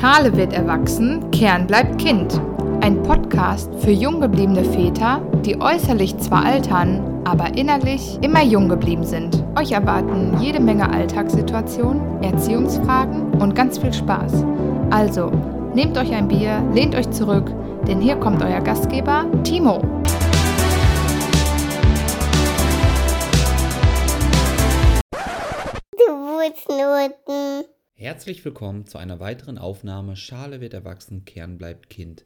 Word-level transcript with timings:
Schale 0.00 0.34
wird 0.34 0.54
erwachsen, 0.54 1.30
Kern 1.30 1.66
bleibt 1.66 1.98
Kind. 1.98 2.40
Ein 2.80 3.02
Podcast 3.02 3.70
für 3.80 3.90
jung 3.90 4.18
gebliebene 4.22 4.64
Väter, 4.64 5.20
die 5.44 5.60
äußerlich 5.60 6.16
zwar 6.16 6.46
altern, 6.46 7.20
aber 7.26 7.54
innerlich 7.54 8.18
immer 8.22 8.42
jung 8.42 8.70
geblieben 8.70 9.04
sind. 9.04 9.44
Euch 9.58 9.72
erwarten 9.72 10.40
jede 10.40 10.58
Menge 10.58 10.90
Alltagssituationen, 10.90 12.22
Erziehungsfragen 12.22 13.34
und 13.42 13.54
ganz 13.54 13.78
viel 13.78 13.92
Spaß. 13.92 14.42
Also, 14.88 15.30
nehmt 15.74 15.98
euch 15.98 16.14
ein 16.14 16.28
Bier, 16.28 16.62
lehnt 16.72 16.94
euch 16.94 17.10
zurück, 17.10 17.52
denn 17.86 18.00
hier 18.00 18.16
kommt 18.16 18.42
euer 18.42 18.62
Gastgeber 18.62 19.26
Timo. 19.44 19.82
Geburtsnoten. 25.92 27.79
Herzlich 28.00 28.42
willkommen 28.46 28.86
zu 28.86 28.96
einer 28.96 29.20
weiteren 29.20 29.58
Aufnahme 29.58 30.16
Schale 30.16 30.62
wird 30.62 30.72
erwachsen, 30.72 31.26
Kern 31.26 31.58
bleibt 31.58 31.90
Kind. 31.90 32.24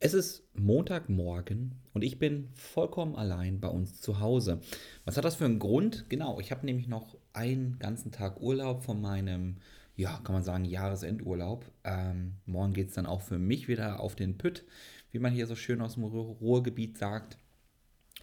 Es 0.00 0.12
ist 0.12 0.44
Montagmorgen 0.52 1.76
und 1.94 2.04
ich 2.04 2.18
bin 2.18 2.50
vollkommen 2.52 3.16
allein 3.16 3.58
bei 3.58 3.68
uns 3.68 4.02
zu 4.02 4.20
Hause. 4.20 4.60
Was 5.06 5.16
hat 5.16 5.24
das 5.24 5.36
für 5.36 5.46
einen 5.46 5.60
Grund? 5.60 6.10
Genau, 6.10 6.40
ich 6.40 6.50
habe 6.50 6.66
nämlich 6.66 6.88
noch 6.88 7.16
einen 7.32 7.78
ganzen 7.78 8.12
Tag 8.12 8.42
Urlaub 8.42 8.82
von 8.82 9.00
meinem, 9.00 9.56
ja, 9.96 10.20
kann 10.24 10.34
man 10.34 10.44
sagen, 10.44 10.66
Jahresendurlaub. 10.66 11.64
Ähm, 11.84 12.34
morgen 12.44 12.74
geht 12.74 12.90
es 12.90 12.94
dann 12.94 13.06
auch 13.06 13.22
für 13.22 13.38
mich 13.38 13.68
wieder 13.68 13.98
auf 13.98 14.14
den 14.14 14.36
Pütt, 14.36 14.62
wie 15.10 15.20
man 15.20 15.32
hier 15.32 15.46
so 15.46 15.56
schön 15.56 15.80
aus 15.80 15.94
dem 15.94 16.04
Ruhrgebiet 16.04 16.98
sagt. 16.98 17.38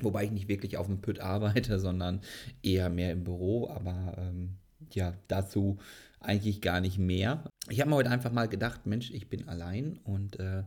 Wobei 0.02 0.26
ich 0.26 0.32
nicht 0.32 0.48
wirklich 0.48 0.78
auf 0.78 0.86
dem 0.86 1.02
Pütt 1.02 1.20
arbeite, 1.20 1.80
sondern 1.80 2.22
eher 2.62 2.92
mehr 2.92 3.12
im 3.12 3.24
Büro. 3.24 3.68
Aber 3.72 4.14
ähm, 4.20 4.58
ja, 4.94 5.16
dazu 5.28 5.80
eigentlich 6.20 6.62
gar 6.62 6.82
nicht 6.82 6.98
mehr. 6.98 7.44
Ich 7.70 7.80
habe 7.80 7.90
mir 7.90 7.96
heute 7.96 8.10
einfach 8.10 8.32
mal 8.32 8.48
gedacht, 8.48 8.86
Mensch, 8.86 9.12
ich 9.12 9.30
bin 9.30 9.48
allein 9.48 9.98
und 10.04 10.40
äh, 10.40 10.64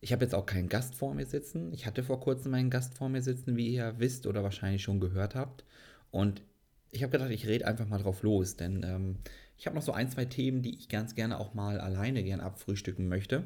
ich 0.00 0.12
habe 0.12 0.24
jetzt 0.24 0.34
auch 0.34 0.46
keinen 0.46 0.68
Gast 0.68 0.94
vor 0.94 1.14
mir 1.14 1.26
sitzen. 1.26 1.72
Ich 1.72 1.86
hatte 1.86 2.02
vor 2.02 2.20
kurzem 2.20 2.52
einen 2.54 2.70
Gast 2.70 2.94
vor 2.94 3.08
mir 3.08 3.22
sitzen, 3.22 3.56
wie 3.56 3.68
ihr 3.68 3.94
wisst 3.98 4.26
oder 4.26 4.42
wahrscheinlich 4.42 4.82
schon 4.82 5.00
gehört 5.00 5.34
habt. 5.34 5.64
Und 6.10 6.42
ich 6.90 7.02
habe 7.02 7.12
gedacht, 7.12 7.30
ich 7.30 7.46
rede 7.46 7.66
einfach 7.66 7.88
mal 7.88 7.98
drauf 7.98 8.22
los, 8.22 8.56
denn 8.56 8.82
ähm, 8.84 9.16
ich 9.56 9.66
habe 9.66 9.76
noch 9.76 9.82
so 9.82 9.92
ein, 9.92 10.10
zwei 10.10 10.24
Themen, 10.24 10.62
die 10.62 10.76
ich 10.76 10.88
ganz 10.88 11.14
gerne 11.14 11.38
auch 11.38 11.54
mal 11.54 11.80
alleine 11.80 12.22
gern 12.22 12.40
abfrühstücken 12.40 13.08
möchte. 13.08 13.44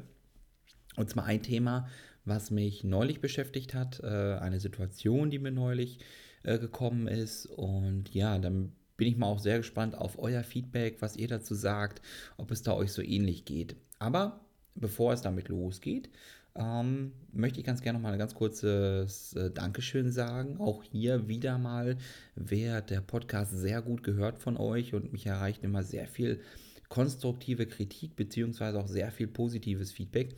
Und 0.95 1.09
zwar 1.09 1.25
ein 1.25 1.41
Thema, 1.43 1.87
was 2.25 2.51
mich 2.51 2.83
neulich 2.83 3.21
beschäftigt 3.21 3.73
hat, 3.73 4.01
äh, 4.01 4.37
eine 4.39 4.59
Situation, 4.59 5.29
die 5.29 5.39
mir 5.39 5.51
neulich 5.51 5.99
äh, 6.43 6.59
gekommen 6.59 7.07
ist. 7.07 7.45
Und 7.45 8.13
ja, 8.13 8.37
dann 8.37 8.73
bin 8.99 9.07
ich 9.07 9.17
mal 9.17 9.27
auch 9.27 9.39
sehr 9.39 9.57
gespannt 9.57 9.97
auf 9.97 10.19
euer 10.19 10.43
Feedback, 10.43 10.97
was 10.99 11.15
ihr 11.15 11.27
dazu 11.27 11.55
sagt, 11.55 12.01
ob 12.37 12.51
es 12.51 12.61
da 12.61 12.73
euch 12.73 12.91
so 12.91 13.01
ähnlich 13.01 13.45
geht. 13.45 13.75
Aber 13.97 14.41
bevor 14.75 15.13
es 15.13 15.21
damit 15.21 15.47
losgeht, 15.47 16.09
ähm, 16.55 17.13
möchte 17.31 17.59
ich 17.59 17.65
ganz 17.65 17.81
gerne 17.81 17.97
noch 17.97 18.03
mal 18.03 18.11
ein 18.11 18.19
ganz 18.19 18.35
kurzes 18.35 19.33
äh, 19.33 19.51
Dankeschön 19.51 20.11
sagen. 20.11 20.57
Auch 20.59 20.83
hier 20.83 21.29
wieder 21.29 21.57
mal, 21.57 21.97
wer 22.35 22.81
der 22.81 23.01
Podcast 23.01 23.57
sehr 23.57 23.81
gut 23.81 24.03
gehört 24.03 24.37
von 24.37 24.57
euch 24.57 24.93
und 24.93 25.13
mich 25.13 25.25
erreicht 25.25 25.63
immer 25.63 25.81
sehr 25.83 26.07
viel 26.07 26.41
konstruktive 26.89 27.67
Kritik 27.67 28.15
beziehungsweise 28.17 28.79
auch 28.79 28.87
sehr 28.87 29.11
viel 29.11 29.27
positives 29.27 29.91
Feedback. 29.91 30.35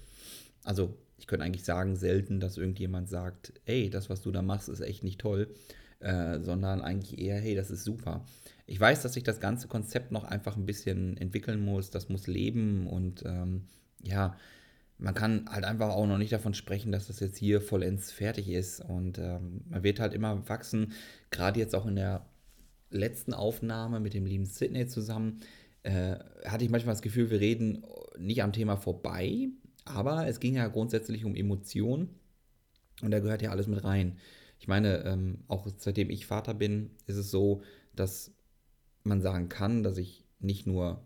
Also 0.63 0.95
ich 1.17 1.25
könnte 1.25 1.45
eigentlich 1.45 1.63
sagen, 1.63 1.95
selten, 1.95 2.39
dass 2.39 2.57
irgendjemand 2.57 3.09
sagt, 3.09 3.53
hey, 3.63 3.89
das, 3.89 4.09
was 4.09 4.21
du 4.21 4.31
da 4.31 4.43
machst, 4.43 4.69
ist 4.69 4.81
echt 4.81 5.03
nicht 5.03 5.19
toll, 5.19 5.47
äh, 6.01 6.39
sondern 6.41 6.81
eigentlich 6.81 7.19
eher, 7.19 7.39
hey, 7.39 7.55
das 7.55 7.71
ist 7.71 7.83
super. 7.83 8.25
Ich 8.65 8.79
weiß, 8.79 9.01
dass 9.01 9.13
sich 9.13 9.23
das 9.23 9.39
ganze 9.39 9.67
Konzept 9.67 10.11
noch 10.11 10.23
einfach 10.23 10.55
ein 10.57 10.65
bisschen 10.65 11.17
entwickeln 11.17 11.63
muss, 11.63 11.89
das 11.89 12.09
muss 12.09 12.27
leben 12.27 12.87
und 12.87 13.23
ähm, 13.25 13.65
ja, 14.01 14.35
man 15.01 15.15
kann 15.15 15.45
halt 15.49 15.65
einfach 15.65 15.89
auch 15.89 16.05
noch 16.05 16.19
nicht 16.19 16.31
davon 16.31 16.53
sprechen, 16.53 16.91
dass 16.91 17.07
das 17.07 17.19
jetzt 17.19 17.37
hier 17.37 17.59
vollends 17.59 18.11
fertig 18.11 18.47
ist. 18.49 18.81
Und 18.81 19.17
ähm, 19.17 19.61
man 19.67 19.81
wird 19.81 19.99
halt 19.99 20.13
immer 20.13 20.47
wachsen. 20.47 20.93
Gerade 21.31 21.59
jetzt 21.59 21.73
auch 21.73 21.87
in 21.87 21.95
der 21.95 22.23
letzten 22.91 23.33
Aufnahme 23.33 23.99
mit 23.99 24.13
dem 24.13 24.27
lieben 24.27 24.45
Sydney 24.45 24.85
zusammen, 24.85 25.39
äh, 25.83 26.17
hatte 26.45 26.63
ich 26.63 26.69
manchmal 26.69 26.93
das 26.93 27.01
Gefühl, 27.01 27.31
wir 27.31 27.39
reden 27.39 27.83
nicht 28.19 28.43
am 28.43 28.53
Thema 28.53 28.77
vorbei, 28.77 29.49
aber 29.85 30.27
es 30.27 30.39
ging 30.39 30.55
ja 30.55 30.67
grundsätzlich 30.67 31.25
um 31.25 31.35
Emotionen 31.35 32.09
und 33.01 33.11
da 33.11 33.19
gehört 33.19 33.41
ja 33.41 33.49
alles 33.49 33.67
mit 33.67 33.83
rein. 33.83 34.17
Ich 34.61 34.67
meine, 34.67 35.03
ähm, 35.05 35.39
auch 35.47 35.67
seitdem 35.77 36.11
ich 36.11 36.27
Vater 36.27 36.53
bin, 36.53 36.91
ist 37.07 37.17
es 37.17 37.31
so, 37.31 37.63
dass 37.95 38.31
man 39.03 39.19
sagen 39.19 39.49
kann, 39.49 39.81
dass 39.81 39.97
ich 39.97 40.23
nicht 40.39 40.67
nur 40.67 41.01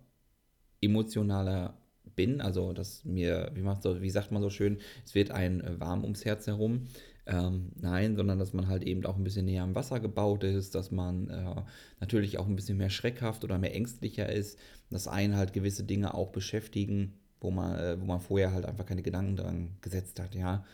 emotionaler 0.81 1.77
bin, 2.17 2.41
also 2.41 2.73
dass 2.73 3.05
mir, 3.05 3.51
wie, 3.53 3.63
so, 3.81 4.01
wie 4.01 4.09
sagt 4.09 4.33
man 4.33 4.41
so 4.41 4.49
schön, 4.49 4.79
es 5.05 5.15
wird 5.15 5.31
ein 5.31 5.61
äh, 5.61 5.79
warm 5.79 6.03
ums 6.03 6.25
Herz 6.25 6.47
herum. 6.47 6.87
Ähm, 7.27 7.71
nein, 7.79 8.17
sondern 8.17 8.39
dass 8.39 8.51
man 8.51 8.67
halt 8.67 8.83
eben 8.83 9.05
auch 9.05 9.15
ein 9.15 9.23
bisschen 9.23 9.45
näher 9.45 9.63
am 9.63 9.73
Wasser 9.73 10.01
gebaut 10.01 10.43
ist, 10.43 10.75
dass 10.75 10.91
man 10.91 11.29
äh, 11.29 11.61
natürlich 12.01 12.37
auch 12.37 12.47
ein 12.47 12.57
bisschen 12.57 12.77
mehr 12.77 12.89
schreckhaft 12.89 13.45
oder 13.45 13.57
mehr 13.57 13.73
ängstlicher 13.73 14.29
ist, 14.29 14.59
dass 14.89 15.07
einen 15.07 15.37
halt 15.37 15.53
gewisse 15.53 15.85
Dinge 15.85 16.13
auch 16.13 16.31
beschäftigen, 16.31 17.13
wo 17.39 17.51
man, 17.51 17.79
äh, 17.79 18.01
wo 18.01 18.05
man 18.05 18.19
vorher 18.19 18.51
halt 18.51 18.65
einfach 18.65 18.85
keine 18.85 19.01
Gedanken 19.01 19.37
dran 19.37 19.77
gesetzt 19.79 20.19
hat, 20.19 20.35
ja. 20.35 20.65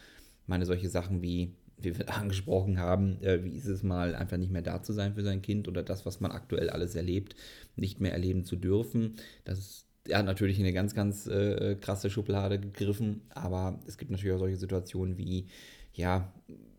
Ich 0.42 0.48
meine, 0.48 0.66
solche 0.66 0.90
Sachen 0.90 1.22
wie, 1.22 1.54
wie 1.84 1.98
wir 1.98 2.10
angesprochen 2.16 2.80
haben, 2.80 3.22
äh, 3.22 3.44
wie 3.44 3.56
ist 3.56 3.68
es 3.68 3.84
mal, 3.84 4.16
einfach 4.16 4.38
nicht 4.38 4.52
mehr 4.52 4.62
da 4.62 4.82
zu 4.84 4.94
sein 4.94 5.14
für 5.16 5.24
sein 5.24 5.42
Kind 5.42 5.68
oder 5.68 5.84
das, 5.84 6.06
was 6.06 6.20
man 6.20 6.32
aktuell 6.32 6.70
alles 6.70 6.96
erlebt, 6.96 7.36
nicht 7.76 8.00
mehr 8.00 8.14
erleben 8.14 8.46
zu 8.46 8.56
dürfen. 8.56 9.16
Das 9.44 9.60
ist 9.60 9.86
hat 10.12 10.26
natürlich 10.26 10.58
in 10.58 10.66
eine 10.66 10.74
ganz, 10.74 10.96
ganz 10.96 11.28
äh, 11.28 11.76
krasse 11.76 12.10
Schublade 12.10 12.60
gegriffen, 12.60 13.22
aber 13.30 13.80
es 13.86 13.98
gibt 13.98 14.12
natürlich 14.12 14.34
auch 14.34 14.40
solche 14.40 14.58
Situationen 14.58 15.18
wie, 15.18 15.48
ja, 15.94 16.34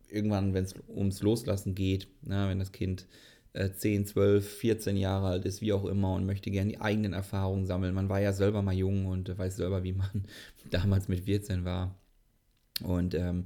irgendwann, 0.09 0.55
wenn 0.55 0.65
es 0.65 0.75
ums 0.89 1.23
Loslassen 1.23 1.75
geht, 1.75 2.09
na, 2.23 2.49
wenn 2.49 2.59
das 2.59 2.73
Kind 2.73 3.07
äh, 3.55 3.71
10, 3.71 4.07
12, 4.07 4.47
14 4.47 4.97
Jahre 4.97 5.29
alt 5.29 5.45
ist, 5.45 5.61
wie 5.61 5.73
auch 5.73 5.85
immer, 5.85 6.15
und 6.15 6.27
möchte 6.27 6.51
gerne 6.51 6.71
die 6.71 6.81
eigenen 6.81 7.13
Erfahrungen 7.13 7.67
sammeln. 7.67 7.95
Man 7.95 8.09
war 8.09 8.21
ja 8.21 8.33
selber 8.33 8.63
mal 8.63 8.75
jung 8.75 9.07
und 9.07 9.37
weiß 9.37 9.57
selber, 9.57 9.85
wie 9.85 9.93
man 9.93 10.25
damals 10.71 11.09
mit 11.09 11.21
14 11.21 11.65
war. 11.65 11.99
Und 12.83 13.15
ähm, 13.15 13.45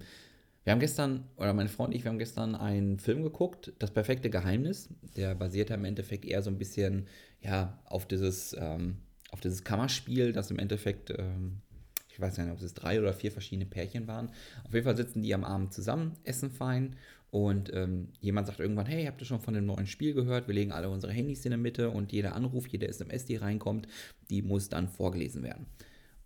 wir 0.67 0.73
haben 0.73 0.81
gestern, 0.81 1.25
oder 1.37 1.55
meine 1.55 1.69
Freund 1.69 1.91
und 1.91 1.97
ich, 1.97 2.05
wir 2.05 2.11
haben 2.11 2.19
gestern 2.19 2.57
einen 2.57 2.99
Film 2.99 3.23
geguckt, 3.23 3.73
Das 3.79 3.93
perfekte 3.93 4.31
Geheimnis. 4.31 4.89
Der 5.17 5.37
basiert 5.37 5.71
im 5.71 5.85
Endeffekt 5.85 6.25
eher 6.25 6.43
so 6.43 6.51
ein 6.51 6.59
bisschen 6.59 7.07
ja, 7.41 7.79
auf 7.85 8.07
dieses 8.07 8.55
ähm, 8.59 8.97
auf 9.31 9.41
dieses 9.41 9.63
Kammerspiel, 9.63 10.33
das 10.33 10.51
im 10.51 10.59
Endeffekt, 10.59 11.11
ähm, 11.11 11.61
ich 12.09 12.19
weiß 12.19 12.39
nicht, 12.39 12.51
ob 12.51 12.61
es 12.61 12.75
drei 12.75 12.99
oder 12.99 13.13
vier 13.13 13.31
verschiedene 13.31 13.67
Pärchen 13.67 14.07
waren. 14.09 14.31
Auf 14.65 14.75
jeden 14.75 14.85
Fall 14.85 14.97
sitzen 14.97 15.23
die 15.23 15.35
am 15.35 15.45
Abend 15.45 15.73
zusammen, 15.73 16.15
essen 16.25 16.51
fein 16.51 16.97
und 17.31 17.73
ähm, 17.75 18.09
jemand 18.21 18.47
sagt 18.47 18.61
irgendwann, 18.61 18.87
hey, 18.87 19.05
habt 19.05 19.21
ihr 19.21 19.27
schon 19.27 19.41
von 19.41 19.55
dem 19.55 19.67
neuen 19.67 19.87
Spiel 19.87 20.15
gehört? 20.15 20.49
Wir 20.49 20.55
legen 20.55 20.73
alle 20.73 20.89
unsere 20.89 21.13
Handys 21.13 21.45
in 21.45 21.51
der 21.51 21.59
Mitte 21.59 21.91
und 21.91 22.13
jeder 22.13 22.35
Anruf, 22.35 22.67
jede 22.67 22.89
SMS, 22.89 23.25
die 23.25 23.37
reinkommt, 23.37 23.87
die 24.31 24.43
muss 24.43 24.69
dann 24.69 24.89
vorgelesen 24.89 25.43
werden. 25.43 25.67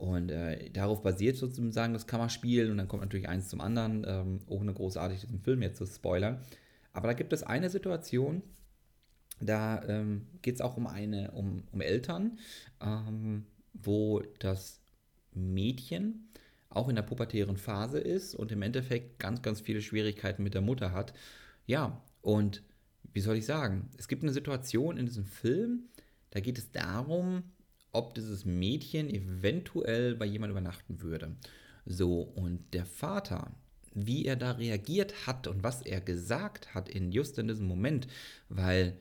Und 0.00 0.31
äh, 0.31 0.71
darauf 0.71 1.03
basiert 1.03 1.37
sozusagen 1.37 1.93
das 1.93 2.06
Kammerspiel 2.06 2.71
und 2.71 2.78
dann 2.78 2.88
kommt 2.88 3.03
natürlich 3.03 3.28
eins 3.28 3.50
zum 3.50 3.61
anderen, 3.61 4.06
ähm, 4.09 4.41
ohne 4.47 4.72
großartig 4.72 5.21
diesen 5.21 5.41
Film 5.41 5.61
jetzt 5.61 5.77
zu 5.77 5.84
spoilern. 5.84 6.41
Aber 6.94 7.09
da 7.09 7.12
gibt 7.12 7.34
es 7.34 7.43
eine 7.43 7.69
Situation, 7.69 8.43
da 9.41 9.83
ähm, 9.87 10.27
geht 10.41 10.55
es 10.55 10.62
auch 10.62 10.78
um 10.78 10.87
eine, 10.87 11.33
um, 11.33 11.65
um 11.71 11.83
Eltern, 11.83 12.39
ähm, 12.81 13.44
wo 13.75 14.22
das 14.39 14.81
Mädchen 15.34 16.31
auch 16.71 16.89
in 16.89 16.97
der 16.97 17.03
pubertären 17.03 17.59
Phase 17.59 17.99
ist 18.00 18.34
und 18.34 18.53
im 18.53 18.62
Endeffekt 18.62 19.19
ganz, 19.19 19.43
ganz 19.43 19.60
viele 19.60 19.83
Schwierigkeiten 19.83 20.42
mit 20.42 20.54
der 20.54 20.63
Mutter 20.63 20.92
hat. 20.92 21.13
Ja, 21.66 22.03
und 22.22 22.63
wie 23.13 23.21
soll 23.21 23.36
ich 23.36 23.45
sagen? 23.45 23.91
Es 23.98 24.09
gibt 24.09 24.22
eine 24.22 24.33
Situation 24.33 24.97
in 24.97 25.04
diesem 25.04 25.27
Film, 25.27 25.91
da 26.30 26.41
geht 26.41 26.57
es 26.57 26.72
darum, 26.72 27.42
ob 27.92 28.15
dieses 28.15 28.45
Mädchen 28.45 29.09
eventuell 29.09 30.15
bei 30.15 30.27
jemandem 30.27 30.59
übernachten 30.59 31.03
würde. 31.03 31.37
So, 31.87 32.21
und 32.22 32.72
der 32.72 32.87
Vater, 32.87 33.51
wie 33.95 34.25
er 34.25 34.37
da 34.37 34.53
reagiert 34.53 35.27
hat 35.27 35.47
und 35.47 35.63
was 35.63 35.83
er 35.83 36.01
gesagt 36.01 36.75
hat 36.75 36.89
in 36.89 37.10
just 37.13 37.39
in 37.39 37.48
diesem 37.48 37.66
Moment, 37.66 38.07
weil 38.48 38.97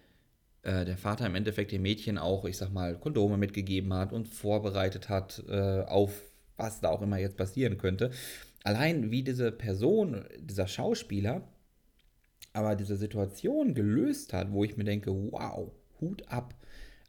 äh, 0.64 0.86
der 0.86 0.98
Vater 0.98 1.26
im 1.26 1.36
Endeffekt 1.36 1.72
dem 1.72 1.84
Mädchen 1.84 2.18
auch, 2.18 2.46
ich 2.46 2.58
sag 2.58 2.72
mal, 2.72 2.98
Kondome 2.98 3.38
mitgegeben 3.38 3.94
hat 3.94 4.12
und 4.12 4.28
vorbereitet 4.28 5.10
hat 5.10 5.44
äh, 5.48 5.82
auf 5.82 6.30
was 6.60 6.82
da 6.82 6.90
auch 6.90 7.02
immer 7.02 7.18
jetzt 7.18 7.38
passieren 7.38 7.78
könnte. 7.78 8.12
Allein 8.64 9.10
wie 9.10 9.24
diese 9.24 9.52
Person, 9.52 10.26
dieser 10.38 10.68
Schauspieler, 10.68 11.48
aber 12.54 12.76
diese 12.76 12.98
Situation 12.98 13.74
gelöst 13.74 14.34
hat, 14.34 14.52
wo 14.52 14.64
ich 14.64 14.76
mir 14.76 14.84
denke, 14.84 15.12
wow, 15.12 15.72
Hut 16.02 16.28
ab. 16.28 16.54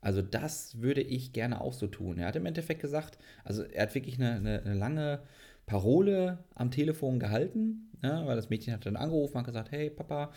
Also 0.00 0.22
das 0.22 0.80
würde 0.80 1.02
ich 1.02 1.32
gerne 1.32 1.60
auch 1.60 1.74
so 1.74 1.86
tun. 1.86 2.18
Er 2.18 2.28
hat 2.28 2.36
im 2.36 2.46
Endeffekt 2.46 2.80
gesagt, 2.80 3.18
also 3.44 3.62
er 3.62 3.82
hat 3.82 3.94
wirklich 3.94 4.16
eine, 4.18 4.32
eine, 4.32 4.62
eine 4.62 4.74
lange 4.74 5.20
Parole 5.66 6.38
am 6.54 6.70
Telefon 6.70 7.20
gehalten, 7.20 7.90
ja, 8.02 8.26
weil 8.26 8.34
das 8.34 8.50
Mädchen 8.50 8.72
hat 8.72 8.86
dann 8.86 8.96
angerufen 8.96 9.36
und 9.36 9.44
gesagt, 9.44 9.70
hey 9.70 9.90
Papa, 9.90 10.32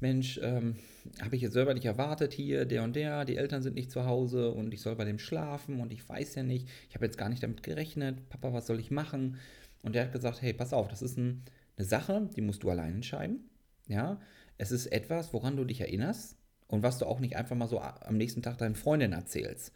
Mensch, 0.00 0.40
ähm, 0.42 0.76
habe 1.20 1.36
ich 1.36 1.42
jetzt 1.42 1.52
selber 1.52 1.74
nicht 1.74 1.84
erwartet 1.84 2.32
hier, 2.32 2.64
der 2.64 2.82
und 2.82 2.96
der, 2.96 3.24
die 3.24 3.36
Eltern 3.36 3.62
sind 3.62 3.74
nicht 3.74 3.92
zu 3.92 4.06
Hause 4.06 4.50
und 4.50 4.72
ich 4.72 4.80
soll 4.80 4.96
bei 4.96 5.04
dem 5.04 5.18
schlafen 5.18 5.80
und 5.80 5.92
ich 5.92 6.08
weiß 6.08 6.34
ja 6.34 6.42
nicht, 6.42 6.68
ich 6.88 6.94
habe 6.94 7.04
jetzt 7.04 7.18
gar 7.18 7.28
nicht 7.28 7.42
damit 7.42 7.62
gerechnet, 7.62 8.28
Papa, 8.30 8.52
was 8.52 8.66
soll 8.66 8.80
ich 8.80 8.90
machen? 8.90 9.36
Und 9.82 9.94
der 9.94 10.04
hat 10.04 10.12
gesagt, 10.12 10.42
hey, 10.42 10.52
pass 10.52 10.72
auf, 10.72 10.88
das 10.88 11.02
ist 11.02 11.18
ein, 11.18 11.44
eine 11.76 11.86
Sache, 11.86 12.28
die 12.34 12.40
musst 12.40 12.62
du 12.62 12.70
allein 12.70 12.94
entscheiden. 12.94 13.48
Ja, 13.88 14.20
es 14.58 14.72
ist 14.72 14.86
etwas, 14.86 15.32
woran 15.32 15.56
du 15.56 15.64
dich 15.64 15.80
erinnerst 15.80 16.36
und 16.72 16.82
was 16.82 16.96
du 16.96 17.04
auch 17.04 17.20
nicht 17.20 17.36
einfach 17.36 17.54
mal 17.54 17.68
so 17.68 17.80
am 17.80 18.16
nächsten 18.16 18.40
Tag 18.40 18.56
deinen 18.56 18.74
Freundinnen 18.74 19.12
erzählst. 19.12 19.72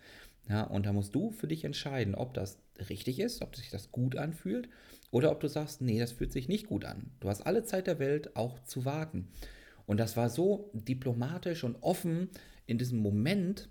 Ja, 0.48 0.62
und 0.62 0.86
da 0.86 0.94
musst 0.94 1.14
du 1.14 1.30
für 1.30 1.46
dich 1.46 1.62
entscheiden, 1.64 2.14
ob 2.14 2.32
das 2.32 2.58
richtig 2.88 3.20
ist, 3.20 3.42
ob 3.42 3.54
sich 3.54 3.68
das 3.68 3.92
gut 3.92 4.16
anfühlt 4.16 4.70
oder 5.10 5.30
ob 5.30 5.40
du 5.40 5.48
sagst, 5.48 5.82
nee, 5.82 5.98
das 5.98 6.12
fühlt 6.12 6.32
sich 6.32 6.48
nicht 6.48 6.66
gut 6.66 6.86
an. 6.86 7.10
Du 7.20 7.28
hast 7.28 7.42
alle 7.42 7.64
Zeit 7.64 7.86
der 7.86 7.98
Welt 7.98 8.34
auch 8.34 8.58
zu 8.60 8.86
warten. 8.86 9.28
Und 9.84 10.00
das 10.00 10.16
war 10.16 10.30
so 10.30 10.70
diplomatisch 10.72 11.64
und 11.64 11.76
offen 11.82 12.30
in 12.64 12.78
diesem 12.78 13.00
Moment, 13.00 13.68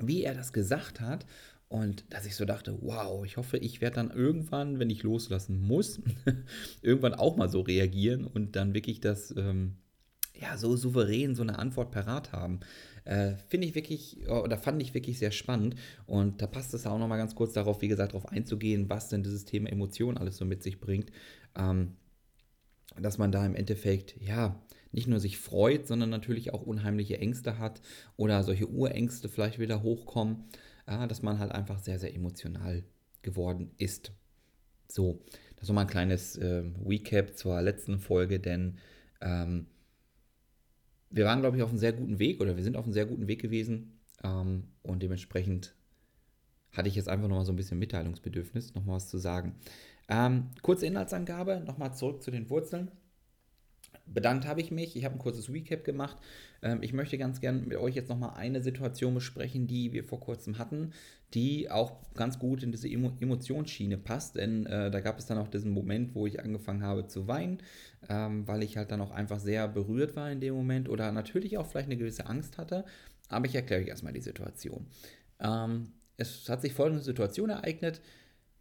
wie 0.00 0.24
er 0.24 0.34
das 0.34 0.52
gesagt 0.52 1.00
hat. 1.00 1.26
Und 1.68 2.12
dass 2.12 2.26
ich 2.26 2.34
so 2.34 2.44
dachte, 2.44 2.76
wow, 2.80 3.24
ich 3.24 3.36
hoffe, 3.36 3.58
ich 3.58 3.80
werde 3.80 3.96
dann 3.96 4.10
irgendwann, 4.10 4.80
wenn 4.80 4.90
ich 4.90 5.04
loslassen 5.04 5.60
muss, 5.60 6.00
irgendwann 6.82 7.14
auch 7.14 7.36
mal 7.36 7.48
so 7.48 7.60
reagieren 7.60 8.24
und 8.24 8.56
dann 8.56 8.74
wirklich 8.74 9.00
das 9.00 9.32
ähm, 9.36 9.76
ja 10.40 10.56
so 10.56 10.76
souverän 10.76 11.34
so 11.34 11.42
eine 11.42 11.58
Antwort 11.58 11.90
parat 11.90 12.32
haben. 12.32 12.60
Äh, 13.04 13.34
Finde 13.48 13.66
ich 13.66 13.74
wirklich, 13.74 14.28
oder 14.28 14.58
fand 14.58 14.82
ich 14.82 14.94
wirklich 14.94 15.18
sehr 15.18 15.30
spannend. 15.30 15.76
Und 16.06 16.42
da 16.42 16.46
passt 16.46 16.74
es 16.74 16.86
auch 16.86 16.98
nochmal 16.98 17.18
ganz 17.18 17.34
kurz 17.34 17.52
darauf, 17.52 17.82
wie 17.82 17.88
gesagt, 17.88 18.12
darauf 18.12 18.28
einzugehen, 18.28 18.88
was 18.88 19.08
denn 19.08 19.22
dieses 19.22 19.44
Thema 19.44 19.70
Emotion 19.70 20.18
alles 20.18 20.36
so 20.36 20.44
mit 20.44 20.62
sich 20.62 20.80
bringt. 20.80 21.10
Ähm, 21.56 21.96
dass 23.00 23.18
man 23.18 23.32
da 23.32 23.44
im 23.44 23.54
Endeffekt, 23.54 24.16
ja, 24.20 24.60
nicht 24.92 25.08
nur 25.08 25.20
sich 25.20 25.38
freut, 25.38 25.86
sondern 25.86 26.10
natürlich 26.10 26.54
auch 26.54 26.62
unheimliche 26.62 27.18
Ängste 27.18 27.58
hat 27.58 27.82
oder 28.16 28.42
solche 28.42 28.68
Urängste 28.68 29.28
vielleicht 29.28 29.58
wieder 29.58 29.82
hochkommen, 29.82 30.44
ja, 30.86 31.06
dass 31.06 31.22
man 31.22 31.38
halt 31.38 31.52
einfach 31.52 31.78
sehr, 31.78 31.98
sehr 31.98 32.14
emotional 32.14 32.84
geworden 33.22 33.72
ist. 33.76 34.12
So, 34.88 35.22
das 35.56 35.68
nochmal 35.68 35.84
ein 35.84 35.90
kleines 35.90 36.36
äh, 36.36 36.62
Recap 36.84 37.36
zur 37.36 37.60
letzten 37.60 37.98
Folge, 37.98 38.40
denn 38.40 38.78
ähm, 39.20 39.66
wir 41.10 41.24
waren, 41.24 41.40
glaube 41.40 41.56
ich, 41.56 41.62
auf 41.62 41.70
einem 41.70 41.78
sehr 41.78 41.92
guten 41.92 42.18
Weg 42.18 42.40
oder 42.40 42.56
wir 42.56 42.64
sind 42.64 42.76
auf 42.76 42.84
einem 42.84 42.92
sehr 42.92 43.06
guten 43.06 43.28
Weg 43.28 43.40
gewesen 43.40 44.00
ähm, 44.22 44.64
und 44.82 45.02
dementsprechend 45.02 45.74
hatte 46.72 46.88
ich 46.88 46.94
jetzt 46.94 47.08
einfach 47.08 47.28
nochmal 47.28 47.46
so 47.46 47.52
ein 47.52 47.56
bisschen 47.56 47.78
Mitteilungsbedürfnis, 47.78 48.74
nochmal 48.74 48.96
was 48.96 49.08
zu 49.08 49.18
sagen. 49.18 49.54
Ähm, 50.08 50.50
kurze 50.62 50.86
Inhaltsangabe, 50.86 51.62
nochmal 51.64 51.94
zurück 51.94 52.22
zu 52.22 52.30
den 52.30 52.48
Wurzeln. 52.50 52.90
Bedankt 54.06 54.46
habe 54.46 54.60
ich 54.60 54.70
mich. 54.70 54.96
Ich 54.96 55.04
habe 55.04 55.16
ein 55.16 55.18
kurzes 55.18 55.52
Recap 55.52 55.84
gemacht. 55.84 56.16
Ähm, 56.62 56.78
ich 56.82 56.92
möchte 56.92 57.18
ganz 57.18 57.40
gern 57.40 57.66
mit 57.66 57.76
euch 57.76 57.94
jetzt 57.94 58.08
nochmal 58.08 58.34
eine 58.36 58.62
Situation 58.62 59.14
besprechen, 59.14 59.66
die 59.66 59.92
wir 59.92 60.04
vor 60.04 60.20
kurzem 60.20 60.58
hatten, 60.58 60.92
die 61.34 61.70
auch 61.70 61.96
ganz 62.14 62.38
gut 62.38 62.62
in 62.62 62.70
diese 62.70 62.88
Emo 62.88 63.12
Emotionsschiene 63.20 63.98
passt. 63.98 64.36
Denn 64.36 64.66
äh, 64.66 64.90
da 64.90 65.00
gab 65.00 65.18
es 65.18 65.26
dann 65.26 65.38
auch 65.38 65.48
diesen 65.48 65.72
Moment, 65.72 66.14
wo 66.14 66.26
ich 66.26 66.40
angefangen 66.40 66.82
habe 66.82 67.08
zu 67.08 67.26
weinen, 67.26 67.58
ähm, 68.08 68.46
weil 68.46 68.62
ich 68.62 68.76
halt 68.76 68.90
dann 68.92 69.00
auch 69.00 69.10
einfach 69.10 69.40
sehr 69.40 69.66
berührt 69.66 70.14
war 70.14 70.30
in 70.30 70.40
dem 70.40 70.54
Moment 70.54 70.88
oder 70.88 71.10
natürlich 71.10 71.58
auch 71.58 71.66
vielleicht 71.66 71.88
eine 71.88 71.96
gewisse 71.96 72.26
Angst 72.26 72.58
hatte. 72.58 72.84
Aber 73.28 73.46
ich 73.46 73.54
erkläre 73.54 73.82
euch 73.82 73.88
erstmal 73.88 74.12
die 74.12 74.20
Situation. 74.20 74.86
Ähm, 75.40 75.92
es 76.16 76.48
hat 76.48 76.62
sich 76.62 76.72
folgende 76.72 77.02
Situation 77.02 77.50
ereignet. 77.50 78.00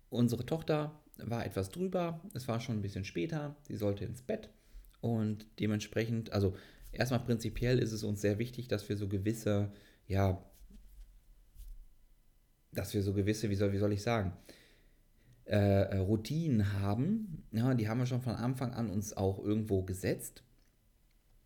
Unsere 0.09 0.45
Tochter 0.45 0.99
war 1.17 1.45
etwas 1.45 1.69
drüber. 1.69 2.19
Es 2.33 2.47
war 2.47 2.59
schon 2.59 2.77
ein 2.77 2.81
bisschen 2.81 3.05
später. 3.05 3.55
Sie 3.67 3.75
sollte 3.75 4.05
ins 4.05 4.21
Bett. 4.21 4.49
Und 5.05 5.45
dementsprechend, 5.59 6.33
also 6.33 6.55
erstmal 6.91 7.19
prinzipiell 7.19 7.77
ist 7.77 7.91
es 7.91 8.03
uns 8.03 8.21
sehr 8.21 8.39
wichtig, 8.39 8.67
dass 8.67 8.89
wir 8.89 8.97
so 8.97 9.07
gewisse, 9.07 9.71
ja, 10.07 10.43
dass 12.71 12.91
wir 12.95 13.03
so 13.03 13.13
gewisse, 13.13 13.51
wie 13.51 13.55
soll, 13.55 13.71
wie 13.71 13.77
soll 13.77 13.93
ich 13.93 14.01
sagen, 14.01 14.33
äh, 15.45 15.57
äh 15.57 15.97
Routinen 15.97 16.81
haben. 16.81 17.43
Ja, 17.51 17.75
die 17.75 17.87
haben 17.87 17.99
wir 17.99 18.07
schon 18.07 18.23
von 18.23 18.33
Anfang 18.33 18.73
an 18.73 18.89
uns 18.89 19.15
auch 19.15 19.37
irgendwo 19.37 19.83
gesetzt 19.83 20.43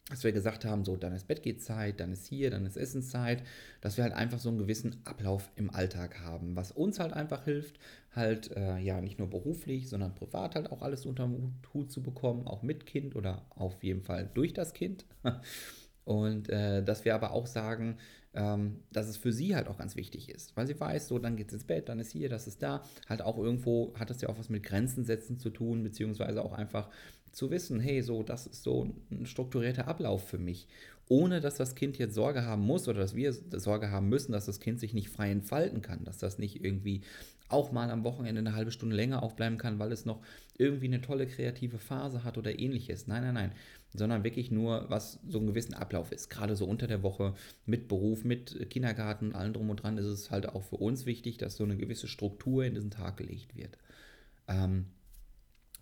dass 0.09 0.23
wir 0.23 0.31
gesagt 0.31 0.65
haben, 0.65 0.83
so, 0.83 0.97
dann 0.97 1.13
ist 1.13 1.27
Bettgehzeit, 1.27 2.00
dann 2.00 2.11
ist 2.11 2.25
hier, 2.25 2.50
dann 2.50 2.65
ist 2.65 2.77
Essenszeit, 2.77 3.44
dass 3.79 3.97
wir 3.97 4.03
halt 4.03 4.13
einfach 4.13 4.39
so 4.39 4.50
einen 4.50 4.57
gewissen 4.57 5.01
Ablauf 5.06 5.50
im 5.56 5.69
Alltag 5.69 6.19
haben, 6.21 6.56
was 6.56 6.71
uns 6.71 7.00
halt 7.00 7.13
einfach 7.13 7.45
hilft, 7.45 7.79
halt, 8.15 8.51
äh, 8.56 8.79
ja, 8.79 9.01
nicht 9.01 9.19
nur 9.19 9.29
beruflich, 9.29 9.88
sondern 9.88 10.15
privat 10.15 10.56
halt 10.56 10.71
auch 10.71 10.81
alles 10.81 11.06
unter 11.06 11.27
den 11.27 11.53
Hut 11.73 11.91
zu 11.91 12.01
bekommen, 12.01 12.47
auch 12.47 12.63
mit 12.63 12.85
Kind 12.85 13.15
oder 13.15 13.45
auf 13.51 13.83
jeden 13.83 14.01
Fall 14.01 14.29
durch 14.33 14.53
das 14.53 14.73
Kind. 14.73 15.06
Und 16.06 16.50
äh, 16.50 16.83
dass 16.83 17.05
wir 17.05 17.13
aber 17.13 17.31
auch 17.33 17.45
sagen, 17.45 18.00
ähm, 18.33 18.79
dass 18.91 19.07
es 19.07 19.17
für 19.17 19.31
sie 19.31 19.55
halt 19.55 19.67
auch 19.67 19.77
ganz 19.77 19.95
wichtig 19.95 20.29
ist, 20.29 20.55
weil 20.55 20.67
sie 20.67 20.79
weiß, 20.79 21.07
so, 21.07 21.19
dann 21.19 21.35
geht 21.35 21.47
es 21.47 21.53
ins 21.53 21.63
Bett, 21.65 21.89
dann 21.89 22.00
ist 22.00 22.12
hier, 22.12 22.29
das 22.29 22.47
ist 22.47 22.62
da. 22.62 22.83
Halt 23.07 23.21
auch 23.21 23.38
irgendwo 23.38 23.94
hat 23.95 24.09
das 24.09 24.21
ja 24.21 24.29
auch 24.29 24.38
was 24.38 24.50
mit 24.50 24.63
Grenzen 24.63 25.03
setzen 25.03 25.38
zu 25.38 25.50
tun, 25.50 25.83
beziehungsweise 25.83 26.44
auch 26.44 26.53
einfach 26.53 26.89
zu 27.31 27.49
wissen, 27.51 27.79
hey, 27.79 28.01
so, 28.01 28.23
das 28.23 28.47
ist 28.47 28.63
so 28.63 28.93
ein 29.11 29.25
strukturierter 29.25 29.87
Ablauf 29.87 30.27
für 30.27 30.37
mich. 30.37 30.67
Ohne 31.07 31.41
dass 31.41 31.55
das 31.55 31.73
Kind 31.75 31.97
jetzt 31.97 32.13
Sorge 32.13 32.45
haben 32.45 32.61
muss 32.61 32.87
oder 32.87 32.99
dass 32.99 33.15
wir 33.15 33.33
Sorge 33.33 33.89
haben 33.89 34.09
müssen, 34.09 34.31
dass 34.31 34.45
das 34.45 34.59
Kind 34.59 34.79
sich 34.79 34.93
nicht 34.93 35.09
frei 35.09 35.31
entfalten 35.31 35.81
kann, 35.81 36.03
dass 36.03 36.19
das 36.19 36.37
nicht 36.37 36.63
irgendwie 36.63 37.01
auch 37.49 37.71
mal 37.71 37.89
am 37.89 38.03
Wochenende 38.03 38.39
eine 38.39 38.53
halbe 38.53 38.71
Stunde 38.71 38.95
länger 38.95 39.23
aufbleiben 39.23 39.57
kann, 39.57 39.79
weil 39.79 39.91
es 39.91 40.05
noch 40.05 40.21
irgendwie 40.57 40.85
eine 40.85 41.01
tolle 41.01 41.25
kreative 41.25 41.79
Phase 41.79 42.23
hat 42.23 42.37
oder 42.37 42.59
ähnliches. 42.59 43.07
Nein, 43.07 43.23
nein, 43.23 43.33
nein. 43.33 43.51
Sondern 43.93 44.23
wirklich 44.23 44.51
nur, 44.51 44.85
was 44.89 45.19
so 45.27 45.39
einen 45.39 45.47
gewissen 45.47 45.73
Ablauf 45.73 46.11
ist. 46.11 46.29
Gerade 46.29 46.55
so 46.55 46.65
unter 46.65 46.85
der 46.85 47.01
Woche 47.01 47.33
mit 47.65 47.87
Beruf, 47.87 48.23
mit 48.23 48.69
Kindergarten, 48.69 49.33
allem 49.33 49.53
drum 49.53 49.71
und 49.71 49.81
dran 49.81 49.97
ist 49.97 50.05
es 50.05 50.29
halt 50.29 50.47
auch 50.47 50.61
für 50.61 50.75
uns 50.75 51.07
wichtig, 51.07 51.37
dass 51.39 51.57
so 51.57 51.63
eine 51.63 51.75
gewisse 51.75 52.07
Struktur 52.07 52.65
in 52.65 52.75
diesen 52.75 52.91
Tag 52.91 53.17
gelegt 53.17 53.55
wird. 53.55 53.79
Ähm, 54.47 54.85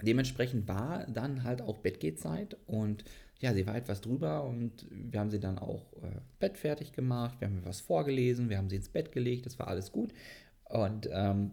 dementsprechend 0.02 0.68
war 0.68 1.06
dann 1.08 1.44
halt 1.44 1.62
auch 1.62 1.78
Bettgehzeit 1.80 2.58
und 2.66 3.04
ja, 3.40 3.54
sie 3.54 3.68
war 3.68 3.76
etwas 3.76 4.02
drüber 4.02 4.44
und 4.44 4.88
wir 4.90 5.20
haben 5.20 5.30
sie 5.30 5.40
dann 5.40 5.60
auch 5.60 5.94
äh, 6.02 6.20
Bett 6.40 6.58
fertig 6.58 6.92
gemacht, 6.92 7.40
wir 7.40 7.48
haben 7.48 7.58
ihr 7.58 7.66
was 7.66 7.82
vorgelesen, 7.82 8.50
wir 8.50 8.58
haben 8.58 8.70
sie 8.70 8.78
ins 8.78 8.90
Bett 8.90 9.12
gelegt, 9.12 9.46
das 9.46 9.60
war 9.60 9.68
alles 9.68 9.92
gut. 9.92 10.12
Und 10.64 11.08
ähm, 11.12 11.52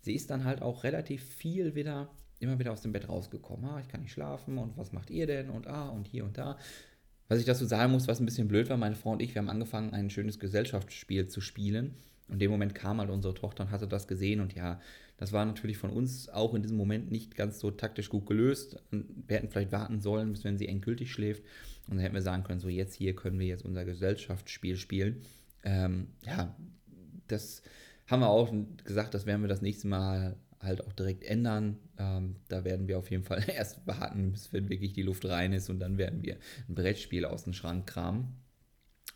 sie 0.00 0.14
ist 0.14 0.30
dann 0.30 0.44
halt 0.44 0.62
auch 0.62 0.84
relativ 0.84 1.24
viel 1.24 1.74
wieder, 1.74 2.08
immer 2.38 2.58
wieder 2.58 2.72
aus 2.72 2.82
dem 2.82 2.92
Bett 2.92 3.08
rausgekommen. 3.08 3.68
Ah, 3.68 3.80
ich 3.80 3.88
kann 3.88 4.02
nicht 4.02 4.12
schlafen 4.12 4.58
und 4.58 4.76
was 4.76 4.92
macht 4.92 5.10
ihr 5.10 5.26
denn? 5.26 5.50
Und 5.50 5.66
ah, 5.66 5.88
und 5.88 6.06
hier 6.06 6.24
und 6.24 6.38
da. 6.38 6.56
Was 7.28 7.40
ich 7.40 7.44
dazu 7.44 7.66
sagen 7.66 7.92
muss, 7.92 8.08
was 8.08 8.20
ein 8.20 8.24
bisschen 8.24 8.48
blöd 8.48 8.70
war, 8.70 8.76
meine 8.76 8.94
Frau 8.94 9.10
und 9.10 9.20
ich, 9.20 9.34
wir 9.34 9.42
haben 9.42 9.50
angefangen, 9.50 9.92
ein 9.92 10.08
schönes 10.08 10.38
Gesellschaftsspiel 10.38 11.28
zu 11.28 11.40
spielen. 11.40 11.96
Und 12.28 12.34
in 12.34 12.38
dem 12.40 12.50
Moment 12.50 12.74
kam 12.74 12.98
halt 13.00 13.10
unsere 13.10 13.34
Tochter 13.34 13.64
und 13.64 13.70
hatte 13.70 13.88
das 13.88 14.06
gesehen 14.06 14.40
und 14.40 14.54
ja, 14.54 14.80
das 15.18 15.32
war 15.32 15.44
natürlich 15.44 15.78
von 15.78 15.90
uns 15.90 16.28
auch 16.28 16.54
in 16.54 16.62
diesem 16.62 16.76
Moment 16.76 17.10
nicht 17.10 17.34
ganz 17.34 17.58
so 17.58 17.72
taktisch 17.72 18.08
gut 18.08 18.26
gelöst. 18.26 18.80
Wir 18.90 19.36
hätten 19.36 19.48
vielleicht 19.48 19.72
warten 19.72 20.00
sollen, 20.00 20.32
bis 20.32 20.44
wenn 20.44 20.58
sie 20.58 20.68
endgültig 20.68 21.12
schläft. 21.12 21.42
Und 21.88 21.96
dann 21.96 22.00
hätten 22.00 22.14
wir 22.14 22.22
sagen 22.22 22.44
können, 22.44 22.60
so 22.60 22.68
jetzt 22.68 22.94
hier 22.94 23.16
können 23.16 23.38
wir 23.40 23.46
jetzt 23.46 23.64
unser 23.64 23.84
Gesellschaftsspiel 23.84 24.76
spielen. 24.76 25.22
Ähm, 25.64 26.06
ja, 26.24 26.54
das 27.26 27.62
haben 28.06 28.20
wir 28.20 28.28
auch 28.28 28.52
gesagt, 28.84 29.12
das 29.12 29.26
werden 29.26 29.42
wir 29.42 29.48
das 29.48 29.60
nächste 29.60 29.88
Mal 29.88 30.36
halt 30.60 30.86
auch 30.86 30.92
direkt 30.92 31.24
ändern. 31.24 31.78
Ähm, 31.98 32.36
da 32.48 32.64
werden 32.64 32.86
wir 32.86 32.98
auf 32.98 33.10
jeden 33.10 33.24
Fall 33.24 33.44
erst 33.52 33.84
warten, 33.88 34.30
bis 34.30 34.52
wenn 34.52 34.68
wirklich 34.68 34.92
die 34.92 35.02
Luft 35.02 35.24
rein 35.24 35.52
ist 35.52 35.68
und 35.68 35.80
dann 35.80 35.98
werden 35.98 36.22
wir 36.22 36.36
ein 36.68 36.74
Brettspiel 36.76 37.24
aus 37.24 37.42
dem 37.42 37.54
Schrank 37.54 37.88
kramen. 37.88 38.36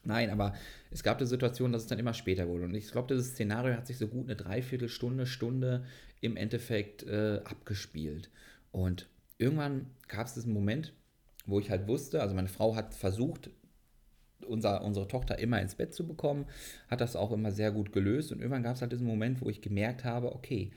Nein, 0.04 0.30
aber 0.30 0.54
es 0.90 1.02
gab 1.02 1.18
die 1.18 1.26
Situation, 1.26 1.72
dass 1.72 1.82
es 1.82 1.88
dann 1.88 1.98
immer 1.98 2.14
später 2.14 2.48
wurde. 2.48 2.64
Und 2.64 2.74
ich 2.74 2.90
glaube, 2.90 3.14
dieses 3.14 3.32
Szenario 3.32 3.74
hat 3.76 3.86
sich 3.86 3.98
so 3.98 4.08
gut 4.08 4.24
eine 4.24 4.36
Dreiviertelstunde, 4.36 5.26
Stunde 5.26 5.84
im 6.20 6.36
Endeffekt 6.36 7.04
äh, 7.04 7.40
abgespielt. 7.44 8.30
Und 8.72 9.08
irgendwann 9.38 9.86
gab 10.08 10.26
es 10.26 10.34
diesen 10.34 10.52
Moment, 10.52 10.92
wo 11.46 11.60
ich 11.60 11.70
halt 11.70 11.86
wusste, 11.86 12.20
also 12.20 12.34
meine 12.34 12.48
Frau 12.48 12.74
hat 12.74 12.94
versucht, 12.94 13.50
unser, 14.46 14.82
unsere 14.82 15.06
Tochter 15.06 15.38
immer 15.38 15.60
ins 15.60 15.76
Bett 15.76 15.94
zu 15.94 16.06
bekommen, 16.06 16.46
hat 16.88 17.00
das 17.00 17.16
auch 17.16 17.30
immer 17.30 17.52
sehr 17.52 17.70
gut 17.70 17.92
gelöst. 17.92 18.32
Und 18.32 18.38
irgendwann 18.38 18.62
gab 18.64 18.74
es 18.74 18.80
halt 18.82 18.92
diesen 18.92 19.06
Moment, 19.06 19.40
wo 19.40 19.48
ich 19.48 19.60
gemerkt 19.60 20.04
habe, 20.04 20.34
okay, 20.34 20.72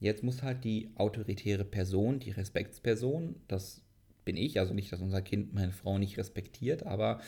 jetzt 0.00 0.22
muss 0.22 0.42
halt 0.42 0.64
die 0.64 0.90
autoritäre 0.96 1.64
Person, 1.64 2.18
die 2.18 2.32
Respektsperson, 2.32 3.36
das 3.46 3.82
bin 4.24 4.36
ich, 4.36 4.58
also 4.58 4.74
nicht, 4.74 4.92
dass 4.92 5.00
unser 5.00 5.22
Kind 5.22 5.54
meine 5.54 5.72
Frau 5.72 5.98
nicht 5.98 6.18
respektiert, 6.18 6.84
aber 6.84 7.20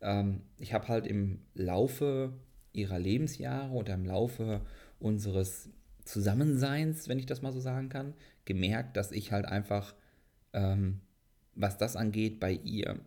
ähm, 0.00 0.42
ich 0.58 0.72
habe 0.72 0.88
halt 0.88 1.06
im 1.06 1.40
Laufe 1.54 2.32
ihrer 2.72 2.98
Lebensjahre 2.98 3.72
oder 3.72 3.94
im 3.94 4.04
Laufe 4.04 4.60
unseres 4.98 5.68
Zusammenseins, 6.04 7.08
wenn 7.08 7.18
ich 7.18 7.26
das 7.26 7.42
mal 7.42 7.52
so 7.52 7.60
sagen 7.60 7.88
kann, 7.88 8.14
gemerkt, 8.44 8.96
dass 8.96 9.12
ich 9.12 9.32
halt 9.32 9.46
einfach, 9.46 9.94
ähm, 10.52 11.00
was 11.54 11.78
das 11.78 11.96
angeht, 11.96 12.40
bei 12.40 12.52
ihr 12.52 13.00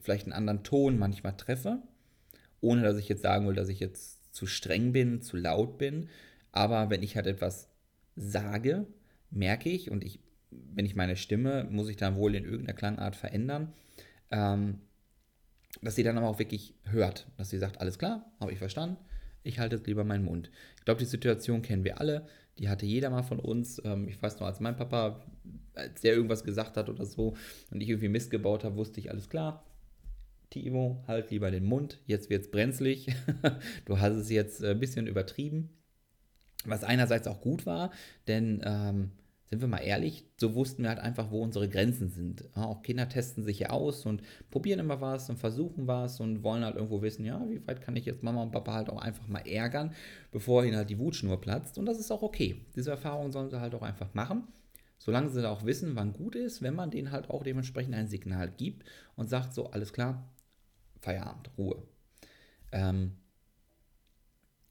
vielleicht 0.00 0.26
einen 0.26 0.32
anderen 0.32 0.62
Ton 0.62 0.98
manchmal 0.98 1.36
treffe, 1.36 1.82
ohne 2.60 2.82
dass 2.82 2.98
ich 2.98 3.08
jetzt 3.08 3.22
sagen 3.22 3.46
will, 3.46 3.54
dass 3.54 3.68
ich 3.68 3.80
jetzt 3.80 4.34
zu 4.34 4.46
streng 4.46 4.92
bin, 4.92 5.22
zu 5.22 5.36
laut 5.36 5.78
bin. 5.78 6.08
Aber 6.52 6.90
wenn 6.90 7.02
ich 7.02 7.16
halt 7.16 7.26
etwas 7.26 7.68
sage, 8.14 8.86
merke 9.30 9.68
ich, 9.68 9.90
und 9.90 10.04
ich 10.04 10.20
wenn 10.50 10.86
ich 10.86 10.96
meine 10.96 11.16
Stimme, 11.16 11.66
muss 11.70 11.88
ich 11.88 11.96
dann 11.96 12.16
wohl 12.16 12.34
in 12.34 12.44
irgendeiner 12.44 12.76
Klangart 12.76 13.16
verändern. 13.16 13.72
Ähm, 14.30 14.80
dass 15.82 15.94
sie 15.94 16.02
dann 16.02 16.18
aber 16.18 16.28
auch 16.28 16.38
wirklich 16.38 16.74
hört, 16.84 17.26
dass 17.36 17.50
sie 17.50 17.58
sagt, 17.58 17.80
alles 17.80 17.98
klar, 17.98 18.30
habe 18.40 18.52
ich 18.52 18.58
verstanden, 18.58 18.96
ich 19.42 19.58
halte 19.58 19.76
jetzt 19.76 19.86
lieber 19.86 20.04
meinen 20.04 20.24
Mund. 20.24 20.50
Ich 20.76 20.84
glaube, 20.84 21.00
die 21.00 21.06
Situation 21.06 21.62
kennen 21.62 21.84
wir 21.84 22.00
alle, 22.00 22.26
die 22.58 22.68
hatte 22.68 22.86
jeder 22.86 23.10
mal 23.10 23.22
von 23.22 23.38
uns. 23.38 23.80
Ähm, 23.84 24.08
ich 24.08 24.20
weiß 24.20 24.40
noch, 24.40 24.46
als 24.46 24.60
mein 24.60 24.76
Papa, 24.76 25.24
als 25.74 26.00
der 26.00 26.14
irgendwas 26.14 26.44
gesagt 26.44 26.76
hat 26.76 26.88
oder 26.88 27.04
so 27.04 27.36
und 27.70 27.80
ich 27.80 27.88
irgendwie 27.88 28.08
Mist 28.08 28.30
gebaut 28.30 28.64
habe, 28.64 28.76
wusste 28.76 29.00
ich, 29.00 29.10
alles 29.10 29.28
klar, 29.28 29.64
Timo, 30.50 31.04
halt 31.06 31.30
lieber 31.30 31.50
den 31.50 31.64
Mund, 31.64 32.00
jetzt 32.06 32.30
wird 32.30 32.42
es 32.42 32.50
brenzlig, 32.50 33.14
du 33.84 34.00
hast 34.00 34.14
es 34.14 34.30
jetzt 34.30 34.64
ein 34.64 34.80
bisschen 34.80 35.06
übertrieben. 35.06 35.70
Was 36.64 36.82
einerseits 36.82 37.28
auch 37.28 37.40
gut 37.40 37.66
war, 37.66 37.92
denn 38.26 38.60
ähm, 38.64 39.12
sind 39.50 39.62
wir 39.62 39.68
mal 39.68 39.78
ehrlich, 39.78 40.26
so 40.36 40.54
wussten 40.54 40.82
wir 40.82 40.90
halt 40.90 40.98
einfach, 40.98 41.30
wo 41.30 41.42
unsere 41.42 41.68
Grenzen 41.68 42.10
sind. 42.10 42.44
Ja, 42.54 42.64
auch 42.64 42.82
Kinder 42.82 43.08
testen 43.08 43.42
sich 43.42 43.60
ja 43.60 43.70
aus 43.70 44.04
und 44.04 44.22
probieren 44.50 44.78
immer 44.78 45.00
was 45.00 45.30
und 45.30 45.38
versuchen 45.38 45.86
was 45.86 46.20
und 46.20 46.42
wollen 46.42 46.64
halt 46.64 46.76
irgendwo 46.76 47.00
wissen, 47.00 47.24
ja, 47.24 47.42
wie 47.48 47.66
weit 47.66 47.80
kann 47.80 47.96
ich 47.96 48.04
jetzt 48.04 48.22
Mama 48.22 48.42
und 48.42 48.52
Papa 48.52 48.74
halt 48.74 48.90
auch 48.90 49.00
einfach 49.00 49.26
mal 49.26 49.46
ärgern, 49.46 49.94
bevor 50.32 50.64
ihnen 50.64 50.76
halt 50.76 50.90
die 50.90 50.98
Wutschnur 50.98 51.40
platzt. 51.40 51.78
Und 51.78 51.86
das 51.86 51.98
ist 51.98 52.10
auch 52.10 52.22
okay. 52.22 52.66
Diese 52.76 52.90
Erfahrung 52.90 53.32
sollen 53.32 53.48
sie 53.48 53.60
halt 53.60 53.74
auch 53.74 53.82
einfach 53.82 54.12
machen. 54.12 54.48
Solange 54.98 55.30
sie 55.30 55.48
auch 55.48 55.64
wissen, 55.64 55.96
wann 55.96 56.12
gut 56.12 56.34
ist, 56.34 56.60
wenn 56.60 56.74
man 56.74 56.90
denen 56.90 57.10
halt 57.10 57.30
auch 57.30 57.42
dementsprechend 57.42 57.94
ein 57.94 58.08
Signal 58.08 58.50
gibt 58.50 58.86
und 59.16 59.30
sagt 59.30 59.54
so, 59.54 59.70
alles 59.70 59.92
klar, 59.92 60.28
Feierabend, 61.00 61.50
Ruhe. 61.56 61.82
Ähm, 62.72 63.12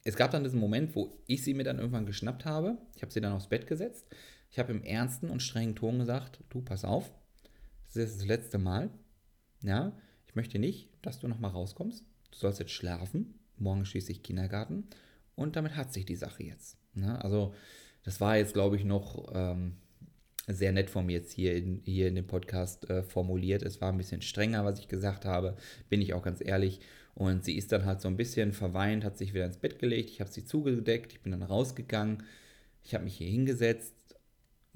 es 0.03 0.15
gab 0.15 0.31
dann 0.31 0.43
diesen 0.43 0.59
Moment, 0.59 0.95
wo 0.95 1.17
ich 1.25 1.43
sie 1.43 1.53
mir 1.53 1.63
dann 1.63 1.79
irgendwann 1.79 2.05
geschnappt 2.05 2.45
habe. 2.45 2.77
Ich 2.95 3.01
habe 3.01 3.11
sie 3.11 3.21
dann 3.21 3.33
aufs 3.33 3.47
Bett 3.47 3.65
gesetzt 3.65 4.05
ich 4.49 4.59
habe 4.59 4.71
im 4.71 4.83
ernsten 4.83 5.29
und 5.29 5.41
strengen 5.41 5.75
Ton 5.75 5.99
gesagt, 5.99 6.39
du, 6.49 6.61
pass 6.61 6.85
auf, 6.85 7.11
das 7.85 7.95
ist 7.95 8.19
das 8.19 8.27
letzte 8.27 8.57
Mal. 8.57 8.89
Ja, 9.63 9.91
ich 10.27 10.35
möchte 10.35 10.59
nicht, 10.59 10.89
dass 11.01 11.19
du 11.19 11.27
nochmal 11.27 11.51
rauskommst. 11.51 12.05
Du 12.31 12.37
sollst 12.37 12.59
jetzt 12.59 12.71
schlafen. 12.71 13.39
Morgen 13.57 13.85
schließe 13.85 14.11
ich 14.11 14.23
Kindergarten. 14.23 14.87
Und 15.35 15.55
damit 15.55 15.75
hat 15.75 15.93
sich 15.93 16.05
die 16.05 16.15
Sache 16.15 16.43
jetzt. 16.43 16.77
Ja, 16.95 17.13
ne? 17.13 17.23
also, 17.23 17.53
das 18.03 18.21
war 18.21 18.37
jetzt, 18.37 18.53
glaube 18.53 18.75
ich, 18.75 18.83
noch 18.83 19.31
ähm, 19.33 19.77
sehr 20.47 20.71
nett 20.71 20.89
von 20.89 21.05
mir 21.05 21.13
jetzt 21.13 21.31
hier 21.31 21.55
in, 21.55 21.81
hier 21.83 22.07
in 22.07 22.15
dem 22.15 22.27
Podcast 22.27 22.89
äh, 22.89 23.03
formuliert. 23.03 23.63
Es 23.63 23.81
war 23.81 23.91
ein 23.91 23.97
bisschen 23.97 24.21
strenger, 24.21 24.63
was 24.63 24.79
ich 24.79 24.87
gesagt 24.87 25.25
habe, 25.25 25.57
bin 25.89 26.01
ich 26.01 26.13
auch 26.13 26.23
ganz 26.23 26.41
ehrlich. 26.41 26.79
Und 27.15 27.43
sie 27.43 27.57
ist 27.57 27.71
dann 27.71 27.85
halt 27.85 27.99
so 27.99 28.07
ein 28.07 28.17
bisschen 28.17 28.53
verweint, 28.53 29.03
hat 29.03 29.17
sich 29.17 29.33
wieder 29.33 29.45
ins 29.45 29.57
Bett 29.57 29.79
gelegt. 29.79 30.09
Ich 30.11 30.21
habe 30.21 30.31
sie 30.31 30.45
zugedeckt, 30.45 31.13
ich 31.13 31.21
bin 31.21 31.31
dann 31.31 31.43
rausgegangen. 31.43 32.23
Ich 32.83 32.93
habe 32.93 33.03
mich 33.03 33.17
hier 33.17 33.27
hingesetzt, 33.27 33.95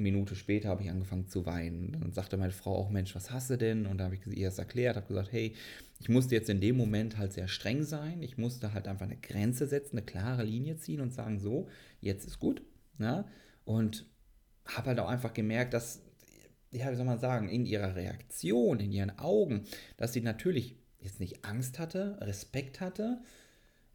Minute 0.01 0.35
später 0.35 0.69
habe 0.69 0.83
ich 0.83 0.89
angefangen 0.89 1.27
zu 1.27 1.45
weinen. 1.45 1.97
Dann 1.99 2.11
sagte 2.13 2.37
meine 2.37 2.51
Frau 2.51 2.75
auch, 2.75 2.89
Mensch, 2.89 3.15
was 3.15 3.31
hast 3.31 3.49
du 3.49 3.57
denn? 3.57 3.85
Und 3.85 3.97
da 3.97 4.05
habe 4.05 4.15
ich 4.15 4.25
ihr 4.27 4.47
das 4.47 4.57
erklärt, 4.57 4.95
habe 4.95 5.07
gesagt, 5.07 5.31
hey, 5.31 5.55
ich 5.99 6.09
musste 6.09 6.35
jetzt 6.35 6.49
in 6.49 6.61
dem 6.61 6.77
Moment 6.77 7.17
halt 7.17 7.33
sehr 7.33 7.47
streng 7.47 7.83
sein. 7.83 8.21
Ich 8.23 8.37
musste 8.37 8.73
halt 8.73 8.87
einfach 8.87 9.05
eine 9.05 9.17
Grenze 9.17 9.67
setzen, 9.67 9.97
eine 9.97 10.05
klare 10.05 10.43
Linie 10.43 10.77
ziehen 10.77 11.01
und 11.01 11.13
sagen, 11.13 11.39
so, 11.39 11.67
jetzt 11.99 12.25
ist 12.25 12.39
gut. 12.39 12.61
Ja? 12.99 13.25
Und 13.65 14.05
habe 14.65 14.87
halt 14.87 14.99
auch 14.99 15.09
einfach 15.09 15.33
gemerkt, 15.33 15.73
dass, 15.73 16.01
ja, 16.71 16.91
wie 16.91 16.95
soll 16.95 17.05
man 17.05 17.19
sagen, 17.19 17.49
in 17.49 17.65
ihrer 17.65 17.95
Reaktion, 17.95 18.79
in 18.79 18.91
ihren 18.91 19.17
Augen, 19.19 19.65
dass 19.97 20.13
sie 20.13 20.21
natürlich 20.21 20.75
jetzt 20.99 21.19
nicht 21.19 21.45
Angst 21.45 21.79
hatte, 21.79 22.17
Respekt 22.21 22.79
hatte, 22.79 23.21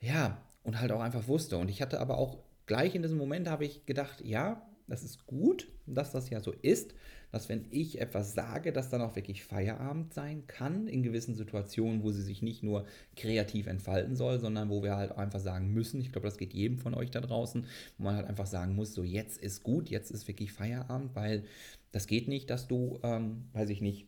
ja, 0.00 0.42
und 0.62 0.80
halt 0.80 0.92
auch 0.92 1.00
einfach 1.00 1.28
wusste. 1.28 1.56
Und 1.58 1.70
ich 1.70 1.80
hatte 1.80 2.00
aber 2.00 2.18
auch 2.18 2.38
gleich 2.66 2.94
in 2.94 3.02
diesem 3.02 3.18
Moment 3.18 3.48
habe 3.48 3.64
ich 3.64 3.86
gedacht, 3.86 4.20
ja, 4.24 4.62
das 4.86 5.02
ist 5.02 5.26
gut, 5.26 5.68
dass 5.86 6.12
das 6.12 6.30
ja 6.30 6.40
so 6.40 6.52
ist, 6.62 6.94
dass 7.32 7.48
wenn 7.48 7.66
ich 7.70 8.00
etwas 8.00 8.34
sage, 8.34 8.72
dass 8.72 8.88
dann 8.88 9.02
auch 9.02 9.16
wirklich 9.16 9.44
Feierabend 9.44 10.14
sein 10.14 10.46
kann 10.46 10.86
in 10.86 11.02
gewissen 11.02 11.34
Situationen, 11.34 12.02
wo 12.02 12.12
sie 12.12 12.22
sich 12.22 12.40
nicht 12.40 12.62
nur 12.62 12.86
kreativ 13.16 13.66
entfalten 13.66 14.16
soll, 14.16 14.38
sondern 14.38 14.70
wo 14.70 14.82
wir 14.82 14.96
halt 14.96 15.12
einfach 15.12 15.40
sagen 15.40 15.72
müssen, 15.72 16.00
ich 16.00 16.12
glaube, 16.12 16.28
das 16.28 16.38
geht 16.38 16.54
jedem 16.54 16.78
von 16.78 16.94
euch 16.94 17.10
da 17.10 17.20
draußen, 17.20 17.66
wo 17.98 18.04
man 18.04 18.16
halt 18.16 18.26
einfach 18.26 18.46
sagen 18.46 18.74
muss, 18.74 18.94
so 18.94 19.02
jetzt 19.02 19.38
ist 19.38 19.62
gut, 19.62 19.88
jetzt 19.90 20.10
ist 20.10 20.28
wirklich 20.28 20.52
Feierabend, 20.52 21.14
weil 21.14 21.44
das 21.92 22.06
geht 22.06 22.28
nicht, 22.28 22.48
dass 22.50 22.68
du, 22.68 23.00
ähm, 23.02 23.44
weiß 23.52 23.70
ich 23.70 23.80
nicht, 23.80 24.06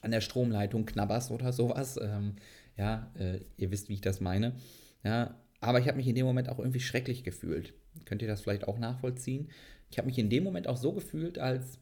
an 0.00 0.10
der 0.10 0.20
Stromleitung 0.20 0.86
knabberst 0.86 1.30
oder 1.30 1.52
sowas. 1.52 1.98
Ähm, 2.00 2.36
ja, 2.76 3.10
äh, 3.18 3.40
ihr 3.56 3.70
wisst, 3.70 3.88
wie 3.88 3.94
ich 3.94 4.00
das 4.00 4.20
meine. 4.20 4.54
Ja, 5.02 5.34
aber 5.60 5.80
ich 5.80 5.88
habe 5.88 5.96
mich 5.96 6.06
in 6.06 6.14
dem 6.14 6.26
Moment 6.26 6.48
auch 6.48 6.58
irgendwie 6.58 6.80
schrecklich 6.80 7.24
gefühlt. 7.24 7.74
Könnt 8.04 8.22
ihr 8.22 8.28
das 8.28 8.40
vielleicht 8.40 8.68
auch 8.68 8.78
nachvollziehen? 8.78 9.48
Ich 9.90 9.98
habe 9.98 10.06
mich 10.06 10.18
in 10.18 10.30
dem 10.30 10.44
Moment 10.44 10.68
auch 10.68 10.76
so 10.76 10.92
gefühlt, 10.92 11.38
als, 11.38 11.78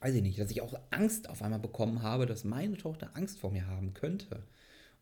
weiß 0.00 0.14
ich 0.14 0.22
nicht, 0.22 0.38
dass 0.38 0.50
ich 0.50 0.62
auch 0.62 0.74
Angst 0.90 1.28
auf 1.28 1.42
einmal 1.42 1.60
bekommen 1.60 2.02
habe, 2.02 2.26
dass 2.26 2.44
meine 2.44 2.76
Tochter 2.76 3.10
Angst 3.14 3.38
vor 3.38 3.50
mir 3.50 3.66
haben 3.66 3.94
könnte. 3.94 4.42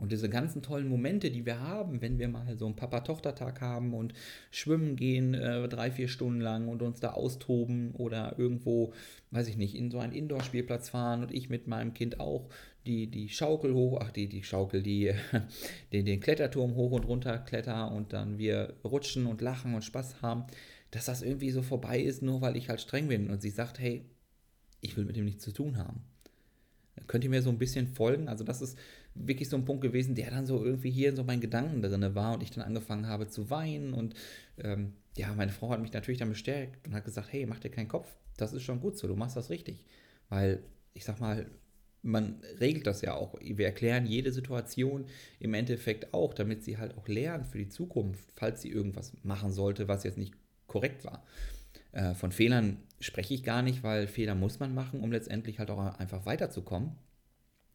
Und 0.02 0.10
diese 0.10 0.28
ganzen 0.28 0.62
tollen 0.62 0.88
Momente, 0.88 1.30
die 1.30 1.46
wir 1.46 1.60
haben, 1.60 2.02
wenn 2.02 2.18
wir 2.18 2.26
mal 2.26 2.58
so 2.58 2.66
einen 2.66 2.74
Papa-Tochter-Tag 2.74 3.60
haben 3.60 3.94
und 3.94 4.14
schwimmen 4.50 4.96
gehen 4.96 5.32
äh, 5.34 5.68
drei, 5.68 5.92
vier 5.92 6.08
Stunden 6.08 6.40
lang 6.40 6.66
und 6.66 6.82
uns 6.82 6.98
da 6.98 7.12
austoben 7.12 7.92
oder 7.92 8.34
irgendwo, 8.36 8.92
weiß 9.30 9.46
ich 9.46 9.56
nicht, 9.56 9.76
in 9.76 9.92
so 9.92 10.00
einen 10.00 10.12
Indoor-Spielplatz 10.12 10.88
fahren 10.88 11.22
und 11.22 11.32
ich 11.32 11.50
mit 11.50 11.68
meinem 11.68 11.94
Kind 11.94 12.18
auch 12.18 12.48
die, 12.84 13.06
die 13.06 13.28
Schaukel 13.28 13.74
hoch, 13.74 14.00
ach 14.02 14.10
die, 14.10 14.28
die 14.28 14.42
Schaukel, 14.42 14.82
die, 14.82 15.12
den, 15.92 16.04
den 16.04 16.18
Kletterturm 16.18 16.74
hoch 16.74 16.90
und 16.90 17.06
runter 17.06 17.38
kletter 17.38 17.92
und 17.92 18.12
dann 18.12 18.38
wir 18.38 18.74
rutschen 18.82 19.26
und 19.26 19.40
lachen 19.40 19.72
und 19.74 19.84
Spaß 19.84 20.20
haben 20.20 20.46
dass 20.92 21.06
das 21.06 21.22
irgendwie 21.22 21.50
so 21.50 21.62
vorbei 21.62 22.00
ist, 22.00 22.22
nur 22.22 22.40
weil 22.40 22.56
ich 22.56 22.68
halt 22.68 22.80
streng 22.80 23.08
bin. 23.08 23.30
Und 23.30 23.42
sie 23.42 23.50
sagt, 23.50 23.80
hey, 23.80 24.04
ich 24.80 24.96
will 24.96 25.04
mit 25.04 25.16
dem 25.16 25.24
nichts 25.24 25.42
zu 25.42 25.50
tun 25.50 25.78
haben. 25.78 26.02
Könnt 27.06 27.24
ihr 27.24 27.30
mir 27.30 27.42
so 27.42 27.50
ein 27.50 27.58
bisschen 27.58 27.88
folgen? 27.88 28.28
Also 28.28 28.44
das 28.44 28.62
ist 28.62 28.78
wirklich 29.14 29.48
so 29.48 29.56
ein 29.56 29.64
Punkt 29.64 29.82
gewesen, 29.82 30.14
der 30.14 30.30
dann 30.30 30.46
so 30.46 30.62
irgendwie 30.64 30.90
hier 30.90 31.08
in 31.08 31.16
so 31.16 31.24
meinen 31.24 31.40
Gedanken 31.40 31.82
drin 31.82 32.14
war 32.14 32.34
und 32.34 32.42
ich 32.42 32.50
dann 32.50 32.64
angefangen 32.64 33.06
habe 33.06 33.28
zu 33.28 33.50
weinen 33.50 33.94
und 33.94 34.14
ähm, 34.58 34.92
ja, 35.16 35.32
meine 35.34 35.52
Frau 35.52 35.70
hat 35.70 35.80
mich 35.80 35.92
natürlich 35.92 36.18
dann 36.18 36.30
bestärkt 36.30 36.86
und 36.86 36.94
hat 36.94 37.04
gesagt, 37.04 37.32
hey, 37.32 37.46
mach 37.46 37.58
dir 37.58 37.70
keinen 37.70 37.88
Kopf, 37.88 38.08
das 38.36 38.52
ist 38.52 38.62
schon 38.62 38.80
gut 38.80 38.96
so, 38.96 39.08
du 39.08 39.16
machst 39.16 39.36
das 39.36 39.50
richtig. 39.50 39.84
Weil, 40.28 40.62
ich 40.94 41.04
sag 41.04 41.20
mal, 41.20 41.46
man 42.02 42.40
regelt 42.60 42.86
das 42.86 43.02
ja 43.02 43.14
auch. 43.14 43.38
Wir 43.40 43.66
erklären 43.66 44.06
jede 44.06 44.32
Situation 44.32 45.06
im 45.38 45.54
Endeffekt 45.54 46.12
auch, 46.12 46.34
damit 46.34 46.64
sie 46.64 46.78
halt 46.78 46.96
auch 46.96 47.08
lernt 47.08 47.46
für 47.46 47.58
die 47.58 47.68
Zukunft, 47.68 48.28
falls 48.34 48.62
sie 48.62 48.70
irgendwas 48.70 49.12
machen 49.22 49.52
sollte, 49.52 49.88
was 49.88 50.04
jetzt 50.04 50.18
nicht 50.18 50.34
korrekt 50.72 51.04
war. 51.04 51.22
Äh, 51.92 52.14
von 52.14 52.32
Fehlern 52.32 52.78
spreche 53.00 53.34
ich 53.34 53.42
gar 53.42 53.62
nicht, 53.62 53.82
weil 53.82 54.06
Fehler 54.06 54.34
muss 54.34 54.58
man 54.58 54.74
machen, 54.74 55.00
um 55.00 55.12
letztendlich 55.12 55.58
halt 55.58 55.70
auch 55.70 55.98
einfach 55.98 56.26
weiterzukommen. 56.26 56.92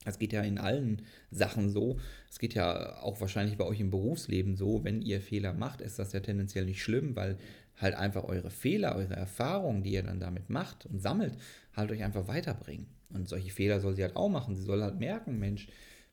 Es 0.06 0.20
geht 0.20 0.34
ja 0.34 0.42
in 0.42 0.58
allen 0.58 1.01
Sachen 1.32 1.70
so. 1.70 2.00
Es 2.30 2.39
geht 2.39 2.54
ja 2.54 2.98
auch 3.01 3.20
wahrscheinlich 3.20 3.58
bei 3.58 3.66
euch 3.66 3.80
im 3.80 3.92
Berufsleben 3.92 4.56
so. 4.56 4.84
Wenn 4.84 5.01
ihr 5.01 5.22
Fehler 5.22 5.54
macht, 5.54 5.82
ist 5.82 6.00
das 6.00 6.13
ja 6.13 6.22
tendenziell 6.22 6.66
nicht 6.66 6.82
schlimm, 6.82 7.16
weil 7.16 7.38
halt 7.75 7.96
einfach 7.96 8.24
eure 8.24 8.50
Fehler, 8.50 8.96
eure 8.96 9.16
Erfahrungen, 9.16 9.84
die 9.84 9.92
ihr 9.92 10.04
dann 10.04 10.20
damit 10.20 10.50
macht 10.50 10.86
und 10.86 11.01
sammelt, 11.01 11.38
halt 11.75 11.92
euch 11.92 12.04
einfach 12.04 12.27
weiterbringen. 12.27 12.88
Und 13.10 13.27
solche 13.27 13.51
Fehler 13.51 13.80
soll 13.80 13.96
sie 13.96 14.01
halt 14.01 14.16
auch 14.16 14.30
machen. 14.30 14.56
Sie 14.56 14.63
soll 14.63 14.82
halt 14.82 14.98
merken, 14.98 15.39
Mensch, 15.39 15.68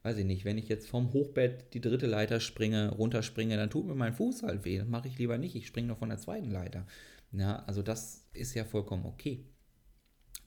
weiß 0.04 0.18
ich 0.18 0.26
nicht, 0.26 0.44
wenn 0.44 0.58
ich 0.58 0.68
jetzt 0.68 0.86
vom 0.86 1.12
Hochbett 1.14 1.72
die 1.72 1.80
dritte 1.80 2.06
Leiter 2.06 2.38
springe, 2.38 2.90
runterspringe, 2.90 3.56
dann 3.56 3.70
tut 3.70 3.86
mir 3.86 3.94
mein 3.94 4.12
Fuß 4.12 4.42
halt 4.42 4.64
weh. 4.66 4.78
Das 4.78 4.86
mache 4.86 5.08
ich 5.08 5.18
lieber 5.18 5.38
nicht. 5.38 5.56
Ich 5.56 5.66
springe 5.66 5.88
noch 5.88 5.98
von 5.98 6.10
der 6.10 6.18
zweiten 6.18 6.50
Leiter. 6.50 6.86
Ja, 7.32 7.64
also 7.64 7.80
das 7.80 8.28
ist 8.34 8.54
ja 8.54 8.64
vollkommen 8.64 9.06
okay. 9.06 9.46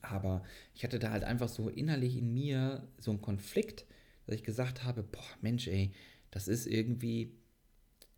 Aber 0.00 0.44
ich 0.74 0.84
hatte 0.84 1.00
da 1.00 1.10
halt 1.10 1.24
einfach 1.24 1.48
so 1.48 1.68
innerlich 1.68 2.16
in 2.16 2.32
mir 2.32 2.86
so 2.98 3.10
einen 3.10 3.20
Konflikt, 3.20 3.84
dass 4.26 4.36
ich 4.36 4.44
gesagt 4.44 4.84
habe, 4.84 5.02
boah, 5.02 5.24
Mensch, 5.40 5.66
ey, 5.66 5.92
das 6.30 6.46
ist 6.46 6.66
irgendwie, 6.66 7.36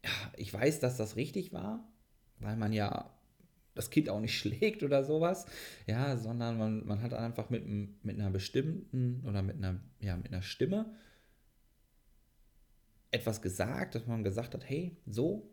ja, 0.04 0.10
ich 0.36 0.52
weiß, 0.52 0.80
dass 0.80 0.98
das 0.98 1.16
richtig 1.16 1.54
war, 1.54 1.90
weil 2.38 2.56
man 2.56 2.74
ja 2.74 3.18
das 3.74 3.88
Kind 3.88 4.10
auch 4.10 4.20
nicht 4.20 4.34
schlägt 4.38 4.82
oder 4.82 5.04
sowas, 5.04 5.46
ja, 5.86 6.18
sondern 6.18 6.58
man, 6.58 6.86
man 6.86 7.00
hat 7.00 7.14
einfach 7.14 7.48
mit, 7.48 7.66
mit 7.66 8.20
einer 8.20 8.30
bestimmten 8.30 9.24
oder 9.26 9.40
mit 9.40 9.56
einer, 9.56 9.80
ja, 10.00 10.18
mit 10.18 10.30
einer 10.30 10.42
Stimme 10.42 10.94
etwas 13.10 13.42
gesagt, 13.42 13.94
dass 13.94 14.06
man 14.06 14.22
gesagt 14.22 14.54
hat, 14.54 14.68
hey, 14.68 14.96
so, 15.06 15.50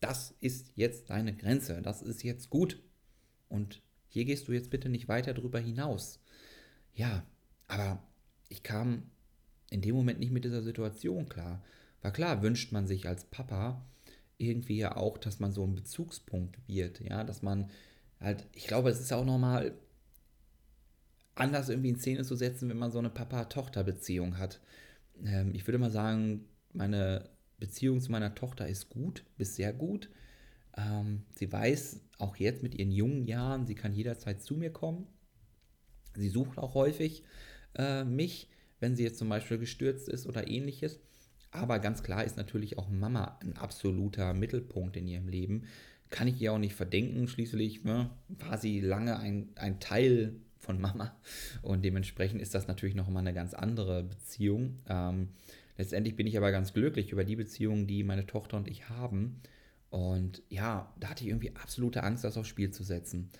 das 0.00 0.34
ist 0.40 0.72
jetzt 0.74 1.10
deine 1.10 1.34
Grenze, 1.34 1.82
das 1.82 2.02
ist 2.02 2.22
jetzt 2.22 2.50
gut. 2.50 2.82
Und 3.48 3.82
hier 4.08 4.24
gehst 4.24 4.48
du 4.48 4.52
jetzt 4.52 4.70
bitte 4.70 4.88
nicht 4.88 5.08
weiter 5.08 5.34
drüber 5.34 5.58
hinaus. 5.58 6.20
Ja, 6.94 7.24
aber 7.66 8.02
ich 8.48 8.62
kam 8.62 9.10
in 9.70 9.82
dem 9.82 9.94
Moment 9.94 10.18
nicht 10.18 10.32
mit 10.32 10.44
dieser 10.44 10.62
Situation 10.62 11.28
klar. 11.28 11.62
War 12.02 12.12
klar, 12.12 12.42
wünscht 12.42 12.72
man 12.72 12.86
sich 12.86 13.06
als 13.08 13.24
Papa 13.24 13.84
irgendwie 14.38 14.78
ja 14.78 14.96
auch, 14.96 15.18
dass 15.18 15.40
man 15.40 15.52
so 15.52 15.64
ein 15.66 15.74
Bezugspunkt 15.74 16.56
wird, 16.68 17.00
ja, 17.00 17.24
dass 17.24 17.42
man 17.42 17.70
halt, 18.20 18.46
ich 18.52 18.66
glaube, 18.66 18.90
es 18.90 19.00
ist 19.00 19.12
auch 19.12 19.24
nochmal 19.24 19.74
anders 21.34 21.68
irgendwie 21.68 21.90
in 21.90 21.98
Szene 21.98 22.24
zu 22.24 22.36
setzen, 22.36 22.68
wenn 22.68 22.78
man 22.78 22.92
so 22.92 22.98
eine 22.98 23.10
Papa-Tochter-Beziehung 23.10 24.38
hat. 24.38 24.60
Ähm, 25.24 25.54
ich 25.54 25.66
würde 25.66 25.78
mal 25.78 25.90
sagen, 25.90 26.44
meine 26.78 27.28
Beziehung 27.58 28.00
zu 28.00 28.10
meiner 28.12 28.34
Tochter 28.34 28.68
ist 28.68 28.88
gut, 28.88 29.24
bis 29.36 29.56
sehr 29.56 29.72
gut. 29.72 30.08
Ähm, 30.76 31.24
sie 31.34 31.52
weiß 31.52 32.00
auch 32.18 32.36
jetzt 32.36 32.62
mit 32.62 32.74
ihren 32.74 32.92
jungen 32.92 33.24
Jahren, 33.24 33.66
sie 33.66 33.74
kann 33.74 33.92
jederzeit 33.92 34.40
zu 34.40 34.54
mir 34.54 34.70
kommen. 34.70 35.06
Sie 36.14 36.28
sucht 36.28 36.56
auch 36.56 36.74
häufig 36.74 37.24
äh, 37.74 38.04
mich, 38.04 38.48
wenn 38.80 38.94
sie 38.94 39.02
jetzt 39.02 39.18
zum 39.18 39.28
Beispiel 39.28 39.58
gestürzt 39.58 40.08
ist 40.08 40.26
oder 40.26 40.48
ähnliches. 40.48 41.00
Aber 41.50 41.80
ganz 41.80 42.02
klar 42.02 42.24
ist 42.24 42.36
natürlich 42.36 42.78
auch 42.78 42.88
Mama 42.88 43.38
ein 43.42 43.56
absoluter 43.56 44.32
Mittelpunkt 44.32 44.96
in 44.96 45.08
ihrem 45.08 45.28
Leben. 45.28 45.64
Kann 46.10 46.28
ich 46.28 46.40
ihr 46.40 46.52
auch 46.52 46.58
nicht 46.58 46.74
verdenken. 46.74 47.26
Schließlich 47.26 47.84
ne, 47.84 48.10
war 48.28 48.56
sie 48.56 48.80
lange 48.80 49.18
ein, 49.18 49.48
ein 49.56 49.80
Teil 49.80 50.36
von 50.58 50.80
Mama. 50.80 51.16
Und 51.62 51.84
dementsprechend 51.84 52.40
ist 52.40 52.54
das 52.54 52.68
natürlich 52.68 52.94
noch 52.94 53.08
mal 53.08 53.20
eine 53.20 53.34
ganz 53.34 53.54
andere 53.54 54.04
Beziehung. 54.04 54.78
Ähm, 54.88 55.30
letztendlich 55.78 56.16
bin 56.16 56.26
ich 56.26 56.36
aber 56.36 56.52
ganz 56.52 56.74
glücklich 56.74 57.12
über 57.12 57.24
die 57.24 57.36
Beziehung, 57.36 57.86
die 57.86 58.04
meine 58.04 58.26
Tochter 58.26 58.58
und 58.58 58.68
ich 58.68 58.90
haben. 58.90 59.40
Und 59.88 60.42
ja, 60.50 60.92
da 61.00 61.08
hatte 61.08 61.24
ich 61.24 61.30
irgendwie 61.30 61.56
absolute 61.56 62.02
Angst, 62.02 62.24
das 62.24 62.36
aufs 62.36 62.48
Spiel 62.48 62.70
zu 62.70 62.84
setzen. 62.84 63.30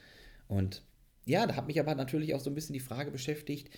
Und 0.46 0.82
ja, 1.26 1.46
da 1.46 1.56
hat 1.56 1.66
mich 1.66 1.78
aber 1.78 1.94
natürlich 1.94 2.34
auch 2.34 2.40
so 2.40 2.48
ein 2.48 2.54
bisschen 2.54 2.72
die 2.72 2.80
Frage 2.80 3.10
beschäftigt, 3.10 3.68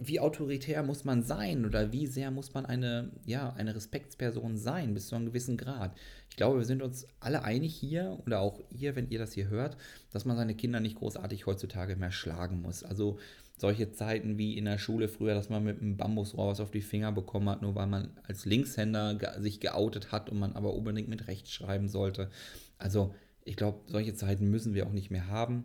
wie 0.00 0.20
autoritär 0.20 0.84
muss 0.84 1.04
man 1.04 1.24
sein 1.24 1.64
oder 1.66 1.90
wie 1.90 2.06
sehr 2.06 2.30
muss 2.30 2.54
man 2.54 2.64
eine, 2.64 3.10
ja, 3.24 3.52
eine 3.54 3.74
Respektsperson 3.74 4.56
sein 4.56 4.94
bis 4.94 5.08
zu 5.08 5.16
einem 5.16 5.26
gewissen 5.26 5.56
Grad. 5.56 5.96
Ich 6.30 6.36
glaube, 6.36 6.58
wir 6.58 6.64
sind 6.64 6.82
uns 6.82 7.08
alle 7.18 7.42
einig 7.42 7.74
hier 7.74 8.16
oder 8.24 8.40
auch 8.40 8.60
ihr, 8.70 8.94
wenn 8.94 9.10
ihr 9.10 9.18
das 9.18 9.32
hier 9.32 9.48
hört, 9.48 9.76
dass 10.12 10.24
man 10.24 10.36
seine 10.36 10.54
Kinder 10.54 10.78
nicht 10.78 10.98
großartig 10.98 11.46
heutzutage 11.46 11.96
mehr 11.96 12.12
schlagen 12.12 12.62
muss. 12.62 12.84
Also 12.84 13.18
solche 13.60 13.90
Zeiten 13.90 14.38
wie 14.38 14.56
in 14.56 14.64
der 14.64 14.78
Schule 14.78 15.08
früher, 15.08 15.34
dass 15.34 15.48
man 15.48 15.64
mit 15.64 15.80
einem 15.80 15.96
Bambusrohr 15.96 16.48
was 16.48 16.60
auf 16.60 16.70
die 16.70 16.80
Finger 16.80 17.12
bekommen 17.12 17.48
hat, 17.48 17.62
nur 17.62 17.74
weil 17.74 17.86
man 17.86 18.10
als 18.22 18.44
Linkshänder 18.44 19.18
sich 19.40 19.60
geoutet 19.60 20.12
hat 20.12 20.30
und 20.30 20.38
man 20.38 20.54
aber 20.54 20.74
unbedingt 20.74 21.08
mit 21.08 21.26
rechts 21.26 21.50
schreiben 21.50 21.88
sollte. 21.88 22.30
Also 22.78 23.14
ich 23.44 23.56
glaube, 23.56 23.80
solche 23.86 24.14
Zeiten 24.14 24.50
müssen 24.50 24.74
wir 24.74 24.86
auch 24.86 24.92
nicht 24.92 25.10
mehr 25.10 25.28
haben. 25.28 25.64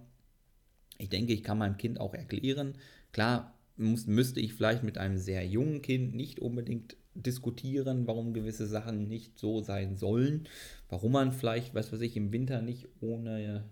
Ich 0.97 1.09
denke, 1.09 1.33
ich 1.33 1.43
kann 1.43 1.57
meinem 1.57 1.77
Kind 1.77 1.99
auch 1.99 2.13
erklären, 2.13 2.75
klar, 3.11 3.53
muss, 3.75 4.07
müsste 4.07 4.39
ich 4.39 4.53
vielleicht 4.53 4.83
mit 4.83 4.97
einem 4.97 5.17
sehr 5.17 5.45
jungen 5.45 5.81
Kind 5.81 6.15
nicht 6.15 6.39
unbedingt 6.39 6.95
diskutieren, 7.15 8.07
warum 8.07 8.33
gewisse 8.33 8.67
Sachen 8.67 9.07
nicht 9.07 9.37
so 9.37 9.61
sein 9.61 9.97
sollen, 9.97 10.47
warum 10.89 11.11
man 11.11 11.31
vielleicht, 11.31 11.75
was 11.75 11.91
weiß 11.91 12.01
ich, 12.01 12.17
im 12.17 12.31
Winter 12.31 12.61
nicht 12.61 12.87
ohne, 13.01 13.63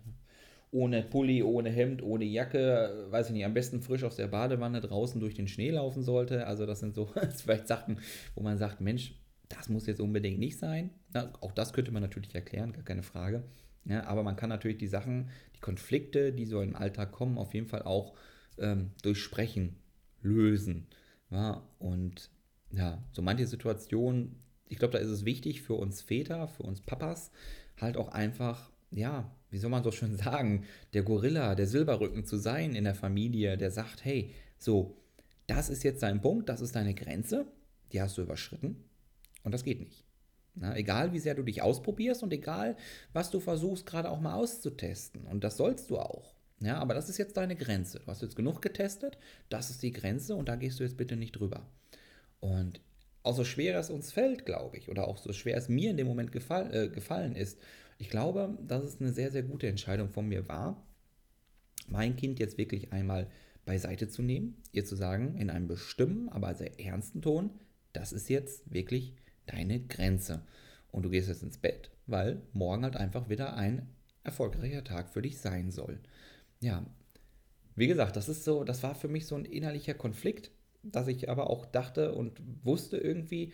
ohne 0.72 1.02
Pulli, 1.02 1.42
ohne 1.42 1.68
Hemd, 1.68 2.02
ohne 2.02 2.24
Jacke, 2.24 3.06
weiß 3.10 3.28
ich 3.28 3.34
nicht, 3.34 3.44
am 3.44 3.54
besten 3.54 3.82
frisch 3.82 4.04
aus 4.04 4.16
der 4.16 4.28
Badewanne 4.28 4.80
draußen 4.80 5.20
durch 5.20 5.34
den 5.34 5.46
Schnee 5.46 5.70
laufen 5.70 6.02
sollte. 6.02 6.46
Also 6.46 6.66
das 6.66 6.80
sind 6.80 6.94
so 6.94 7.06
vielleicht 7.36 7.68
Sachen, 7.68 8.00
wo 8.34 8.42
man 8.42 8.58
sagt, 8.58 8.80
Mensch, 8.80 9.14
das 9.50 9.68
muss 9.68 9.86
jetzt 9.86 10.00
unbedingt 10.00 10.38
nicht 10.38 10.58
sein. 10.58 10.90
Na, 11.12 11.30
auch 11.42 11.52
das 11.52 11.74
könnte 11.74 11.92
man 11.92 12.02
natürlich 12.02 12.34
erklären, 12.34 12.72
gar 12.72 12.84
keine 12.84 13.02
Frage. 13.02 13.44
Ja, 13.84 14.04
aber 14.04 14.22
man 14.22 14.36
kann 14.36 14.48
natürlich 14.48 14.78
die 14.78 14.86
Sachen, 14.86 15.28
die 15.54 15.60
Konflikte, 15.60 16.32
die 16.32 16.46
so 16.46 16.62
im 16.62 16.74
Alltag 16.74 17.12
kommen, 17.12 17.36
auf 17.36 17.52
jeden 17.52 17.66
Fall 17.66 17.82
auch 17.82 18.14
ähm, 18.58 18.92
durchsprechen 19.02 19.76
lösen. 20.22 20.86
Ja, 21.30 21.62
und 21.78 22.30
ja, 22.70 23.02
so 23.12 23.20
manche 23.20 23.46
Situationen, 23.46 24.36
ich 24.68 24.78
glaube, 24.78 24.92
da 24.92 24.98
ist 24.98 25.10
es 25.10 25.26
wichtig 25.26 25.60
für 25.60 25.74
uns 25.74 26.00
Väter, 26.00 26.48
für 26.48 26.62
uns 26.62 26.80
Papas, 26.80 27.30
halt 27.78 27.98
auch 27.98 28.08
einfach, 28.08 28.70
ja, 28.90 29.30
wie 29.52 29.58
soll 29.58 29.70
man 29.70 29.84
so 29.84 29.92
schön 29.92 30.16
sagen, 30.16 30.64
der 30.94 31.02
Gorilla, 31.02 31.54
der 31.54 31.66
Silberrücken 31.66 32.24
zu 32.24 32.38
sein 32.38 32.74
in 32.74 32.84
der 32.84 32.94
Familie, 32.94 33.56
der 33.56 33.70
sagt, 33.70 34.04
hey, 34.04 34.34
so, 34.58 34.96
das 35.46 35.68
ist 35.68 35.84
jetzt 35.84 36.02
dein 36.02 36.22
Punkt, 36.22 36.48
das 36.48 36.60
ist 36.60 36.74
deine 36.74 36.94
Grenze, 36.94 37.46
die 37.92 38.00
hast 38.00 38.16
du 38.16 38.22
überschritten 38.22 38.76
und 39.44 39.52
das 39.52 39.62
geht 39.62 39.80
nicht. 39.80 40.04
Na, 40.54 40.76
egal 40.76 41.12
wie 41.12 41.18
sehr 41.18 41.34
du 41.34 41.42
dich 41.42 41.62
ausprobierst 41.62 42.22
und 42.22 42.32
egal, 42.32 42.76
was 43.12 43.30
du 43.30 43.40
versuchst 43.40 43.86
gerade 43.86 44.10
auch 44.10 44.20
mal 44.20 44.34
auszutesten. 44.34 45.26
Und 45.26 45.44
das 45.44 45.56
sollst 45.56 45.88
du 45.88 45.98
auch. 45.98 46.34
Ja, 46.60 46.78
aber 46.78 46.94
das 46.94 47.08
ist 47.08 47.18
jetzt 47.18 47.36
deine 47.36 47.56
Grenze. 47.56 48.00
Du 48.00 48.06
hast 48.06 48.22
jetzt 48.22 48.36
genug 48.36 48.60
getestet, 48.62 49.18
das 49.48 49.70
ist 49.70 49.82
die 49.82 49.92
Grenze 49.92 50.36
und 50.36 50.48
da 50.48 50.56
gehst 50.56 50.78
du 50.78 50.84
jetzt 50.84 50.96
bitte 50.96 51.16
nicht 51.16 51.32
drüber. 51.32 51.66
Und 52.40 52.80
auch 53.22 53.34
so 53.34 53.44
schwer 53.44 53.78
es 53.78 53.90
uns 53.90 54.12
fällt, 54.12 54.46
glaube 54.46 54.76
ich, 54.76 54.88
oder 54.88 55.08
auch 55.08 55.18
so 55.18 55.32
schwer 55.32 55.56
es 55.56 55.68
mir 55.68 55.90
in 55.90 55.96
dem 55.96 56.06
Moment 56.06 56.32
gefall, 56.32 56.74
äh, 56.74 56.88
gefallen 56.88 57.34
ist, 57.34 57.58
ich 58.02 58.10
glaube, 58.10 58.58
dass 58.66 58.84
es 58.84 59.00
eine 59.00 59.12
sehr, 59.12 59.30
sehr 59.30 59.42
gute 59.42 59.68
Entscheidung 59.68 60.10
von 60.10 60.28
mir 60.28 60.48
war, 60.48 60.86
mein 61.88 62.16
Kind 62.16 62.38
jetzt 62.38 62.58
wirklich 62.58 62.92
einmal 62.92 63.28
beiseite 63.64 64.08
zu 64.08 64.22
nehmen, 64.22 64.56
ihr 64.72 64.84
zu 64.84 64.96
sagen, 64.96 65.36
in 65.36 65.50
einem 65.50 65.68
bestimmen, 65.68 66.28
aber 66.28 66.54
sehr 66.54 66.80
ernsten 66.80 67.22
Ton, 67.22 67.50
das 67.92 68.12
ist 68.12 68.28
jetzt 68.28 68.72
wirklich 68.72 69.14
deine 69.46 69.80
Grenze. 69.80 70.42
Und 70.90 71.04
du 71.04 71.10
gehst 71.10 71.28
jetzt 71.28 71.42
ins 71.42 71.58
Bett, 71.58 71.90
weil 72.06 72.42
morgen 72.52 72.84
halt 72.84 72.96
einfach 72.96 73.28
wieder 73.28 73.56
ein 73.56 73.88
erfolgreicher 74.24 74.84
Tag 74.84 75.10
für 75.10 75.22
dich 75.22 75.38
sein 75.38 75.70
soll 75.70 75.98
ja, 76.62 76.86
wie 77.74 77.86
gesagt, 77.86 78.16
das 78.16 78.28
ist 78.28 78.44
so, 78.44 78.64
das 78.64 78.82
war 78.82 78.94
für 78.94 79.08
mich 79.08 79.26
so 79.26 79.34
ein 79.34 79.44
innerlicher 79.44 79.94
Konflikt, 79.94 80.50
dass 80.82 81.08
ich 81.08 81.28
aber 81.28 81.50
auch 81.50 81.66
dachte 81.66 82.14
und 82.14 82.40
wusste 82.62 82.96
irgendwie, 82.96 83.52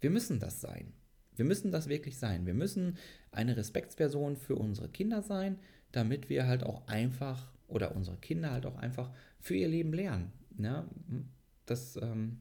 wir 0.00 0.10
müssen 0.10 0.40
das 0.40 0.60
sein. 0.60 0.92
Wir 1.38 1.44
müssen 1.44 1.70
das 1.70 1.88
wirklich 1.88 2.18
sein. 2.18 2.46
Wir 2.46 2.54
müssen 2.54 2.96
eine 3.30 3.56
Respektsperson 3.56 4.36
für 4.36 4.56
unsere 4.56 4.88
Kinder 4.88 5.22
sein, 5.22 5.58
damit 5.92 6.28
wir 6.28 6.46
halt 6.46 6.64
auch 6.64 6.86
einfach 6.88 7.52
oder 7.68 7.94
unsere 7.94 8.16
Kinder 8.16 8.50
halt 8.50 8.66
auch 8.66 8.76
einfach 8.76 9.10
für 9.40 9.54
ihr 9.54 9.68
Leben 9.68 9.92
lernen. 9.92 10.32
Ja, 10.58 10.88
das, 11.66 11.96
ähm, 12.02 12.38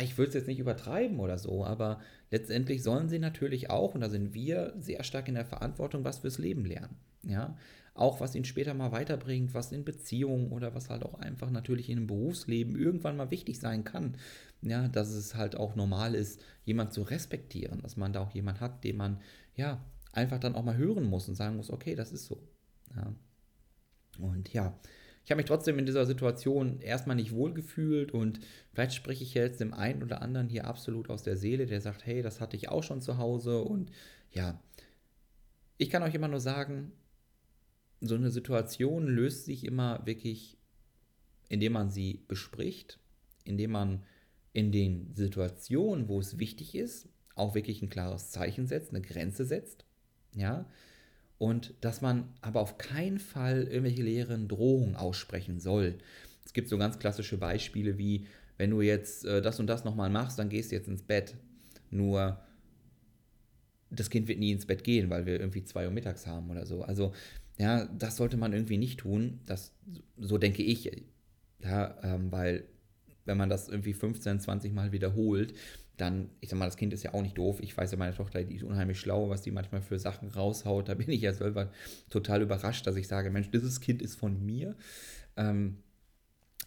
ich 0.00 0.16
würde 0.16 0.28
es 0.28 0.34
jetzt 0.34 0.46
nicht 0.46 0.58
übertreiben 0.58 1.20
oder 1.20 1.38
so, 1.38 1.64
aber 1.64 2.00
letztendlich 2.30 2.82
sollen 2.82 3.08
sie 3.08 3.18
natürlich 3.18 3.70
auch, 3.70 3.94
und 3.94 4.00
da 4.00 4.08
sind 4.08 4.34
wir 4.34 4.74
sehr 4.78 5.02
stark 5.04 5.28
in 5.28 5.34
der 5.34 5.44
Verantwortung, 5.44 6.04
was 6.04 6.20
fürs 6.20 6.38
Leben 6.38 6.64
lernen. 6.64 6.96
Ja, 7.22 7.56
auch 7.98 8.20
was 8.20 8.34
ihn 8.34 8.44
später 8.44 8.74
mal 8.74 8.92
weiterbringt, 8.92 9.54
was 9.54 9.72
in 9.72 9.84
Beziehungen 9.84 10.52
oder 10.52 10.74
was 10.74 10.90
halt 10.90 11.04
auch 11.04 11.14
einfach 11.14 11.50
natürlich 11.50 11.88
in 11.88 11.98
einem 11.98 12.06
Berufsleben 12.06 12.76
irgendwann 12.76 13.16
mal 13.16 13.30
wichtig 13.30 13.58
sein 13.58 13.84
kann. 13.84 14.16
Ja, 14.62 14.88
dass 14.88 15.10
es 15.10 15.34
halt 15.34 15.56
auch 15.56 15.76
normal 15.76 16.14
ist, 16.14 16.40
jemand 16.64 16.92
zu 16.92 17.02
respektieren, 17.02 17.80
dass 17.82 17.96
man 17.96 18.12
da 18.12 18.20
auch 18.20 18.32
jemand 18.32 18.60
hat, 18.60 18.84
den 18.84 18.96
man 18.96 19.20
ja 19.54 19.84
einfach 20.12 20.38
dann 20.38 20.54
auch 20.54 20.64
mal 20.64 20.76
hören 20.76 21.04
muss 21.04 21.28
und 21.28 21.34
sagen 21.34 21.56
muss, 21.56 21.70
okay, 21.70 21.94
das 21.94 22.12
ist 22.12 22.26
so. 22.26 22.42
Ja. 22.96 23.14
Und 24.18 24.52
ja, 24.52 24.78
ich 25.24 25.30
habe 25.30 25.38
mich 25.38 25.46
trotzdem 25.46 25.78
in 25.78 25.86
dieser 25.86 26.06
Situation 26.06 26.80
erstmal 26.80 27.16
nicht 27.16 27.32
wohlgefühlt 27.32 28.12
und 28.12 28.40
vielleicht 28.72 28.94
spreche 28.94 29.24
ich 29.24 29.34
jetzt 29.34 29.60
dem 29.60 29.74
einen 29.74 30.02
oder 30.02 30.22
anderen 30.22 30.48
hier 30.48 30.66
absolut 30.66 31.10
aus 31.10 31.22
der 31.22 31.36
Seele, 31.36 31.66
der 31.66 31.80
sagt, 31.80 32.06
hey, 32.06 32.22
das 32.22 32.40
hatte 32.40 32.56
ich 32.56 32.68
auch 32.68 32.82
schon 32.82 33.02
zu 33.02 33.18
Hause 33.18 33.60
und 33.60 33.90
ja, 34.30 34.60
ich 35.78 35.90
kann 35.90 36.02
euch 36.02 36.14
immer 36.14 36.28
nur 36.28 36.40
sagen, 36.40 36.92
so 38.00 38.14
eine 38.14 38.30
Situation 38.30 39.06
löst 39.06 39.44
sich 39.46 39.64
immer 39.64 40.04
wirklich, 40.06 40.58
indem 41.48 41.72
man 41.72 41.90
sie 41.90 42.24
bespricht, 42.28 42.98
indem 43.44 43.72
man 43.72 44.02
in 44.52 44.72
den 44.72 45.14
Situationen, 45.14 46.08
wo 46.08 46.20
es 46.20 46.38
wichtig 46.38 46.74
ist, 46.74 47.08
auch 47.34 47.54
wirklich 47.54 47.82
ein 47.82 47.90
klares 47.90 48.30
Zeichen 48.30 48.66
setzt, 48.66 48.90
eine 48.90 49.02
Grenze 49.02 49.44
setzt, 49.44 49.84
ja, 50.34 50.66
und 51.38 51.74
dass 51.82 52.00
man 52.00 52.32
aber 52.40 52.60
auf 52.60 52.78
keinen 52.78 53.18
Fall 53.18 53.64
irgendwelche 53.64 54.02
leeren 54.02 54.48
Drohungen 54.48 54.96
aussprechen 54.96 55.60
soll. 55.60 55.98
Es 56.44 56.54
gibt 56.54 56.68
so 56.68 56.78
ganz 56.78 56.98
klassische 56.98 57.36
Beispiele 57.36 57.98
wie, 57.98 58.26
wenn 58.56 58.70
du 58.70 58.80
jetzt 58.80 59.26
äh, 59.26 59.42
das 59.42 59.60
und 59.60 59.66
das 59.66 59.84
nochmal 59.84 60.08
machst, 60.08 60.38
dann 60.38 60.48
gehst 60.48 60.70
du 60.70 60.76
jetzt 60.76 60.88
ins 60.88 61.02
Bett. 61.02 61.36
Nur 61.90 62.40
das 63.90 64.10
Kind 64.10 64.28
wird 64.28 64.38
nie 64.38 64.52
ins 64.52 64.66
Bett 64.66 64.82
gehen, 64.82 65.10
weil 65.10 65.26
wir 65.26 65.38
irgendwie 65.38 65.64
zwei 65.64 65.84
Uhr 65.86 65.92
mittags 65.92 66.26
haben 66.26 66.50
oder 66.50 66.64
so. 66.66 66.82
Also 66.82 67.12
ja, 67.58 67.86
das 67.86 68.16
sollte 68.16 68.36
man 68.36 68.52
irgendwie 68.52 68.78
nicht 68.78 69.00
tun. 69.00 69.40
Das, 69.46 69.72
so 70.18 70.38
denke 70.38 70.62
ich. 70.62 71.04
Ja, 71.62 71.96
ähm, 72.02 72.30
weil 72.30 72.64
wenn 73.24 73.36
man 73.38 73.48
das 73.48 73.68
irgendwie 73.68 73.92
15, 73.92 74.40
20 74.40 74.72
Mal 74.72 74.92
wiederholt, 74.92 75.54
dann, 75.96 76.30
ich 76.40 76.50
sag 76.50 76.58
mal, 76.58 76.66
das 76.66 76.76
Kind 76.76 76.92
ist 76.92 77.02
ja 77.02 77.14
auch 77.14 77.22
nicht 77.22 77.38
doof. 77.38 77.58
Ich 77.60 77.76
weiß 77.76 77.90
ja, 77.90 77.98
meine 77.98 78.14
Tochter, 78.14 78.44
die 78.44 78.56
ist 78.56 78.62
unheimlich 78.62 79.00
schlau, 79.00 79.30
was 79.30 79.42
die 79.42 79.50
manchmal 79.50 79.80
für 79.80 79.98
Sachen 79.98 80.28
raushaut. 80.28 80.88
Da 80.88 80.94
bin 80.94 81.10
ich 81.10 81.22
ja 81.22 81.32
selber 81.32 81.70
total 82.10 82.42
überrascht, 82.42 82.86
dass 82.86 82.96
ich 82.96 83.08
sage, 83.08 83.30
Mensch, 83.30 83.50
dieses 83.50 83.80
Kind 83.80 84.02
ist 84.02 84.16
von 84.16 84.44
mir. 84.44 84.76
Ähm, 85.36 85.78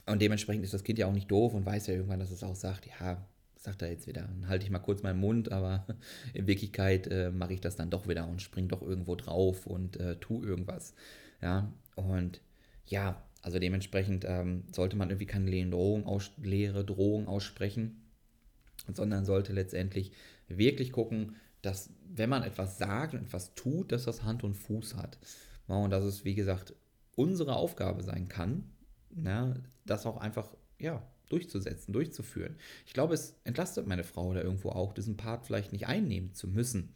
und 0.08 0.22
dementsprechend 0.22 0.64
ist 0.64 0.74
das 0.74 0.84
Kind 0.84 0.98
ja 0.98 1.06
auch 1.06 1.14
nicht 1.14 1.30
doof 1.30 1.54
und 1.54 1.66
weiß 1.66 1.88
ja 1.88 1.94
irgendwann, 1.94 2.20
dass 2.20 2.32
es 2.32 2.44
auch 2.44 2.56
sagt, 2.56 2.88
ja, 2.88 3.24
sagt 3.60 3.82
er 3.82 3.92
jetzt 3.92 4.08
wieder, 4.08 4.22
dann 4.22 4.48
halte 4.48 4.66
ich 4.66 4.72
mal 4.72 4.80
kurz 4.80 5.04
meinen 5.04 5.20
Mund, 5.20 5.52
aber 5.52 5.86
in 6.34 6.48
Wirklichkeit 6.48 7.08
äh, 7.08 7.30
mache 7.30 7.54
ich 7.54 7.62
das 7.62 7.76
dann 7.76 7.90
doch 7.90 8.08
wieder 8.08 8.28
und 8.28 8.42
springe 8.42 8.70
doch 8.70 8.82
irgendwo 8.82 9.16
drauf 9.16 9.68
und 9.68 9.98
äh, 9.98 10.16
tu 10.16 10.44
irgendwas. 10.44 10.96
Ja, 11.42 11.72
und 11.96 12.42
ja, 12.86 13.22
also 13.42 13.60
dementsprechend 13.60 14.26
ähm, 14.28 14.64
sollte 14.72 14.96
man 14.96 15.10
irgendwie 15.10 15.26
keine 15.26 15.50
leere 15.50 15.70
Drohung, 15.70 16.06
aus, 16.06 16.32
leere 16.42 16.84
Drohung 16.84 17.28
aussprechen, 17.28 18.02
sondern 18.94 19.26
sollte 19.26 19.54
letztendlich 19.54 20.12
wirklich 20.48 20.92
gucken, 20.92 21.36
dass 21.62 21.92
wenn 22.08 22.30
man 22.30 22.44
etwas 22.44 22.78
sagt 22.78 23.14
und 23.14 23.22
etwas 23.22 23.54
tut, 23.54 23.92
dass 23.92 24.06
das 24.06 24.24
Hand 24.24 24.44
und 24.44 24.56
Fuß 24.56 24.96
hat. 24.96 25.20
Und 25.68 25.92
dass 25.92 26.04
es, 26.04 26.26
wie 26.26 26.34
gesagt, 26.34 26.74
unsere 27.16 27.56
Aufgabe 27.56 28.02
sein 28.02 28.28
kann, 28.28 28.64
ja, 29.16 29.54
das 29.86 30.06
auch 30.06 30.18
einfach, 30.18 30.56
ja, 30.80 31.04
durchzusetzen, 31.30 31.94
durchzuführen. 31.94 32.56
Ich 32.86 32.94
glaube, 32.94 33.14
es 33.14 33.40
entlastet 33.44 33.88
meine 33.88 34.04
Frau 34.04 34.34
da 34.34 34.42
irgendwo 34.42 34.70
auch, 34.70 34.94
diesen 34.94 35.18
Part 35.18 35.46
vielleicht 35.46 35.72
nicht 35.72 35.88
einnehmen 35.88 36.34
zu 36.34 36.48
müssen. 36.48 36.94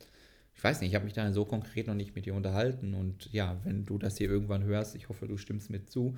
Ich 0.56 0.64
weiß 0.64 0.82
nicht, 0.82 0.90
ich 0.90 0.96
habe 0.96 1.06
mich 1.06 1.14
da 1.14 1.32
so 1.34 1.46
konkret 1.46 1.88
noch 1.88 1.96
nicht 1.96 2.16
mit 2.16 2.26
dir 2.26 2.36
unterhalten 2.36 2.94
und 2.94 3.32
ja, 3.32 3.60
wenn 3.64 3.86
du 3.86 3.98
das 3.98 4.18
hier 4.18 4.30
irgendwann 4.30 4.64
hörst, 4.64 4.96
ich 4.96 5.10
hoffe, 5.10 5.28
du 5.28 5.38
stimmst 5.38 5.70
mir 5.70 5.86
zu, 5.86 6.16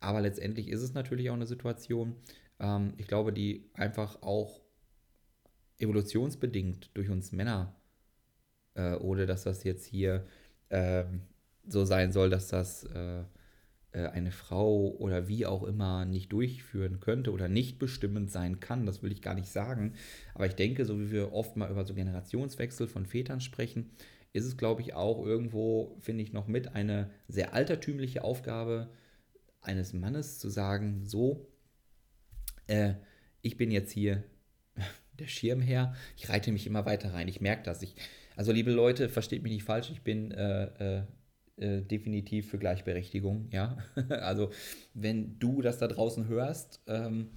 Aber 0.00 0.20
letztendlich 0.20 0.68
ist 0.68 0.82
es 0.82 0.94
natürlich 0.94 1.30
auch 1.30 1.34
eine 1.34 1.46
Situation, 1.46 2.14
ähm, 2.60 2.94
ich 2.96 3.06
glaube, 3.06 3.32
die 3.32 3.70
einfach 3.74 4.22
auch 4.22 4.60
evolutionsbedingt 5.78 6.90
durch 6.94 7.08
uns 7.10 7.32
Männer, 7.32 7.74
äh, 8.74 8.94
ohne 8.96 9.26
dass 9.26 9.44
das 9.44 9.64
jetzt 9.64 9.86
hier 9.86 10.26
äh, 10.70 11.04
so 11.66 11.84
sein 11.84 12.12
soll, 12.12 12.30
dass 12.30 12.48
das 12.48 12.84
äh, 12.84 13.24
eine 13.92 14.32
Frau 14.32 14.90
oder 14.98 15.28
wie 15.28 15.46
auch 15.46 15.62
immer 15.62 16.04
nicht 16.04 16.30
durchführen 16.32 17.00
könnte 17.00 17.32
oder 17.32 17.48
nicht 17.48 17.78
bestimmend 17.78 18.30
sein 18.30 18.60
kann, 18.60 18.86
das 18.86 19.02
will 19.02 19.12
ich 19.12 19.22
gar 19.22 19.34
nicht 19.34 19.48
sagen. 19.48 19.94
Aber 20.34 20.46
ich 20.46 20.54
denke, 20.54 20.84
so 20.84 21.00
wie 21.00 21.10
wir 21.10 21.32
oft 21.32 21.56
mal 21.56 21.70
über 21.70 21.84
so 21.84 21.94
Generationswechsel 21.94 22.86
von 22.86 23.06
Vätern 23.06 23.40
sprechen, 23.40 23.90
ist 24.32 24.44
es, 24.44 24.56
glaube 24.56 24.82
ich, 24.82 24.94
auch 24.94 25.24
irgendwo, 25.24 25.96
finde 26.00 26.22
ich, 26.22 26.32
noch 26.32 26.46
mit 26.46 26.74
eine 26.74 27.10
sehr 27.28 27.54
altertümliche 27.54 28.24
Aufgabe 28.24 28.90
eines 29.60 29.92
Mannes 29.92 30.38
zu 30.38 30.48
sagen, 30.48 31.06
so, 31.06 31.48
äh, 32.66 32.94
ich 33.42 33.56
bin 33.56 33.70
jetzt 33.70 33.92
hier 33.92 34.24
der 35.18 35.26
Schirmherr, 35.26 35.94
ich 36.16 36.28
reite 36.28 36.52
mich 36.52 36.66
immer 36.66 36.86
weiter 36.86 37.14
rein, 37.14 37.28
ich 37.28 37.40
merke 37.40 37.64
das. 37.64 37.82
Ich, 37.82 37.94
also 38.36 38.52
liebe 38.52 38.70
Leute, 38.70 39.08
versteht 39.08 39.42
mich 39.42 39.52
nicht 39.52 39.64
falsch, 39.64 39.90
ich 39.90 40.02
bin 40.02 40.30
äh, 40.30 40.98
äh, 40.98 41.02
äh, 41.60 41.82
definitiv 41.82 42.50
für 42.50 42.58
Gleichberechtigung, 42.58 43.48
ja. 43.50 43.78
also 44.08 44.50
wenn 44.94 45.38
du 45.38 45.62
das 45.62 45.78
da 45.78 45.88
draußen 45.88 46.28
hörst, 46.28 46.80
ähm, 46.86 47.28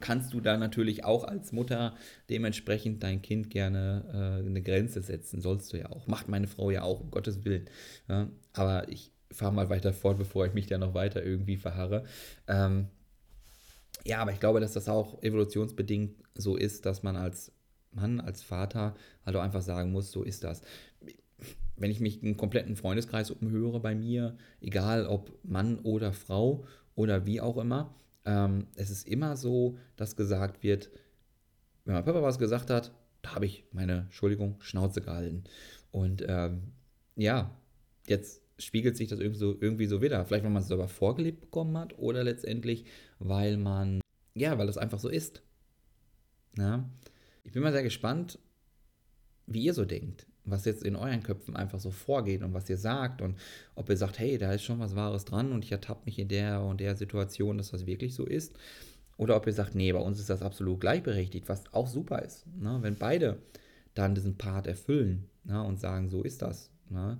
kannst 0.00 0.32
du 0.32 0.40
da 0.40 0.56
natürlich 0.56 1.04
auch 1.04 1.24
als 1.24 1.52
Mutter 1.52 1.96
dementsprechend 2.30 3.02
dein 3.02 3.22
Kind 3.22 3.50
gerne 3.50 4.04
äh, 4.42 4.46
eine 4.46 4.62
Grenze 4.62 5.02
setzen. 5.02 5.40
Sollst 5.40 5.72
du 5.72 5.78
ja 5.78 5.90
auch. 5.90 6.06
Macht 6.06 6.28
meine 6.28 6.46
Frau 6.46 6.70
ja 6.70 6.82
auch, 6.82 7.00
um 7.00 7.10
Gottes 7.10 7.44
Willen. 7.44 7.68
Ja? 8.08 8.28
Aber 8.52 8.88
ich 8.88 9.10
fahre 9.30 9.52
mal 9.52 9.70
weiter 9.70 9.92
fort, 9.92 10.18
bevor 10.18 10.46
ich 10.46 10.54
mich 10.54 10.66
da 10.66 10.78
noch 10.78 10.94
weiter 10.94 11.24
irgendwie 11.24 11.56
verharre. 11.56 12.04
Ähm, 12.46 12.88
ja, 14.04 14.18
aber 14.18 14.32
ich 14.32 14.40
glaube, 14.40 14.60
dass 14.60 14.72
das 14.72 14.88
auch 14.88 15.22
evolutionsbedingt 15.22 16.14
so 16.34 16.56
ist, 16.56 16.86
dass 16.86 17.02
man 17.02 17.16
als 17.16 17.52
Mann, 17.90 18.20
als 18.20 18.42
Vater 18.42 18.94
auch 19.24 19.34
einfach 19.34 19.62
sagen 19.62 19.90
muss, 19.90 20.12
so 20.12 20.22
ist 20.22 20.44
das 20.44 20.62
wenn 21.76 21.90
ich 21.90 22.00
mich 22.00 22.22
einen 22.22 22.36
kompletten 22.36 22.76
Freundeskreis 22.76 23.30
umhöre 23.30 23.80
bei 23.80 23.94
mir, 23.94 24.36
egal 24.60 25.06
ob 25.06 25.38
Mann 25.44 25.78
oder 25.80 26.12
Frau 26.12 26.64
oder 26.94 27.26
wie 27.26 27.40
auch 27.40 27.58
immer, 27.58 27.94
ähm, 28.24 28.66
es 28.74 28.90
ist 28.90 29.06
immer 29.06 29.36
so, 29.36 29.78
dass 29.96 30.16
gesagt 30.16 30.62
wird, 30.62 30.90
wenn 31.84 31.94
mein 31.94 32.04
Papa 32.04 32.22
was 32.22 32.38
gesagt 32.38 32.70
hat, 32.70 32.92
da 33.22 33.34
habe 33.34 33.46
ich 33.46 33.64
meine, 33.72 34.00
Entschuldigung, 34.00 34.56
Schnauze 34.60 35.00
gehalten. 35.00 35.44
Und 35.90 36.24
ähm, 36.26 36.72
ja, 37.14 37.56
jetzt 38.06 38.42
spiegelt 38.58 38.96
sich 38.96 39.08
das 39.08 39.20
irgendwie 39.20 39.38
so, 39.38 39.56
irgendwie 39.60 39.86
so 39.86 40.02
wieder. 40.02 40.24
Vielleicht, 40.24 40.44
weil 40.44 40.50
man 40.50 40.62
es 40.62 40.68
selber 40.68 40.88
vorgelebt 40.88 41.40
bekommen 41.40 41.76
hat 41.76 41.98
oder 41.98 42.24
letztendlich, 42.24 42.86
weil 43.18 43.56
man, 43.56 44.00
ja, 44.34 44.58
weil 44.58 44.68
es 44.68 44.78
einfach 44.78 44.98
so 44.98 45.08
ist. 45.08 45.42
Ja? 46.56 46.88
Ich 47.44 47.52
bin 47.52 47.62
mal 47.62 47.72
sehr 47.72 47.82
gespannt, 47.82 48.38
wie 49.46 49.62
ihr 49.62 49.74
so 49.74 49.84
denkt 49.84 50.26
was 50.46 50.64
jetzt 50.64 50.84
in 50.84 50.96
euren 50.96 51.22
Köpfen 51.22 51.56
einfach 51.56 51.80
so 51.80 51.90
vorgeht 51.90 52.42
und 52.42 52.54
was 52.54 52.70
ihr 52.70 52.78
sagt 52.78 53.20
und 53.20 53.36
ob 53.74 53.90
ihr 53.90 53.96
sagt, 53.96 54.18
hey, 54.18 54.38
da 54.38 54.52
ist 54.52 54.62
schon 54.62 54.78
was 54.78 54.96
Wahres 54.96 55.24
dran 55.24 55.52
und 55.52 55.64
ich 55.64 55.72
ertappe 55.72 56.02
mich 56.06 56.18
in 56.18 56.28
der 56.28 56.62
und 56.62 56.80
der 56.80 56.96
Situation, 56.96 57.58
dass 57.58 57.72
das 57.72 57.86
wirklich 57.86 58.14
so 58.14 58.24
ist. 58.24 58.56
Oder 59.18 59.36
ob 59.36 59.46
ihr 59.46 59.52
sagt, 59.52 59.74
nee, 59.74 59.92
bei 59.92 59.98
uns 59.98 60.20
ist 60.20 60.30
das 60.30 60.42
absolut 60.42 60.80
gleichberechtigt, 60.80 61.48
was 61.48 61.62
auch 61.72 61.86
super 61.86 62.22
ist. 62.22 62.46
Ne? 62.58 62.78
Wenn 62.82 62.96
beide 62.96 63.38
dann 63.94 64.14
diesen 64.14 64.36
Part 64.36 64.66
erfüllen 64.66 65.24
ne? 65.44 65.62
und 65.62 65.80
sagen, 65.80 66.08
so 66.08 66.22
ist 66.22 66.42
das. 66.42 66.70
Ne? 66.90 67.18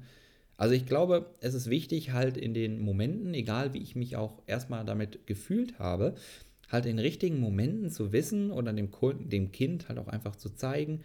Also 0.58 0.74
ich 0.74 0.86
glaube, 0.86 1.34
es 1.40 1.54
ist 1.54 1.68
wichtig, 1.68 2.12
halt 2.12 2.36
in 2.36 2.54
den 2.54 2.80
Momenten, 2.80 3.34
egal 3.34 3.74
wie 3.74 3.82
ich 3.82 3.96
mich 3.96 4.16
auch 4.16 4.42
erstmal 4.46 4.84
damit 4.84 5.26
gefühlt 5.26 5.78
habe, 5.78 6.14
halt 6.68 6.86
in 6.86 6.98
richtigen 6.98 7.40
Momenten 7.40 7.90
zu 7.90 8.12
wissen 8.12 8.50
oder 8.50 8.72
dem, 8.72 8.90
dem 9.28 9.52
Kind 9.52 9.88
halt 9.88 9.98
auch 9.98 10.08
einfach 10.08 10.36
zu 10.36 10.50
zeigen, 10.50 11.00